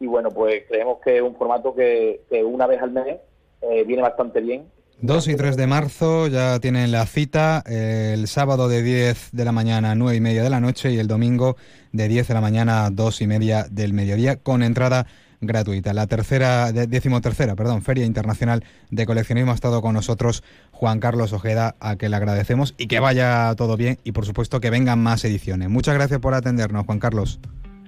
Y 0.00 0.06
bueno, 0.06 0.30
pues 0.30 0.64
creemos 0.68 1.00
que 1.00 1.16
es 1.16 1.22
un 1.22 1.36
formato 1.36 1.74
que, 1.74 2.20
una 2.44 2.66
vez 2.66 2.80
al 2.82 2.90
mes 2.90 3.16
eh, 3.62 3.84
viene 3.84 4.02
bastante 4.02 4.40
bien 4.40 4.70
2 5.00 5.28
y 5.28 5.36
3 5.36 5.56
de 5.56 5.66
marzo 5.68 6.26
ya 6.26 6.58
tienen 6.58 6.90
la 6.90 7.06
cita, 7.06 7.62
el 7.66 8.26
sábado 8.26 8.68
de 8.68 8.82
10 8.82 9.30
de 9.30 9.44
la 9.44 9.52
mañana 9.52 9.92
a 9.92 9.94
9 9.94 10.16
y 10.16 10.20
media 10.20 10.42
de 10.42 10.50
la 10.50 10.58
noche 10.58 10.90
y 10.90 10.98
el 10.98 11.06
domingo 11.06 11.56
de 11.92 12.08
10 12.08 12.26
de 12.26 12.34
la 12.34 12.40
mañana 12.40 12.86
a 12.86 12.90
2 12.90 13.22
y 13.22 13.26
media 13.28 13.66
del 13.70 13.92
mediodía, 13.92 14.36
con 14.36 14.64
entrada 14.64 15.06
gratuita. 15.40 15.92
La 15.94 16.08
tercera, 16.08 16.72
decimotercera, 16.72 17.54
perdón, 17.54 17.82
Feria 17.82 18.04
Internacional 18.04 18.64
de 18.90 19.06
Coleccionismo 19.06 19.52
ha 19.52 19.54
estado 19.54 19.80
con 19.82 19.94
nosotros 19.94 20.42
Juan 20.72 20.98
Carlos 20.98 21.32
Ojeda, 21.32 21.76
a 21.78 21.94
que 21.94 22.08
le 22.08 22.16
agradecemos 22.16 22.74
y 22.76 22.88
que 22.88 22.98
vaya 22.98 23.54
todo 23.56 23.76
bien 23.76 23.98
y 24.02 24.10
por 24.10 24.26
supuesto 24.26 24.60
que 24.60 24.70
vengan 24.70 25.00
más 25.00 25.24
ediciones. 25.24 25.68
Muchas 25.68 25.94
gracias 25.94 26.18
por 26.18 26.34
atendernos, 26.34 26.84
Juan 26.86 26.98
Carlos. 26.98 27.38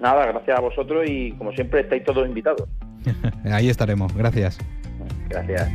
Nada, 0.00 0.26
gracias 0.26 0.56
a 0.56 0.60
vosotros 0.60 1.04
y 1.08 1.32
como 1.32 1.50
siempre 1.52 1.80
estáis 1.80 2.04
todos 2.04 2.26
invitados. 2.26 2.68
Ahí 3.44 3.68
estaremos. 3.68 4.14
Gracias. 4.14 4.58
Gracias. 5.28 5.70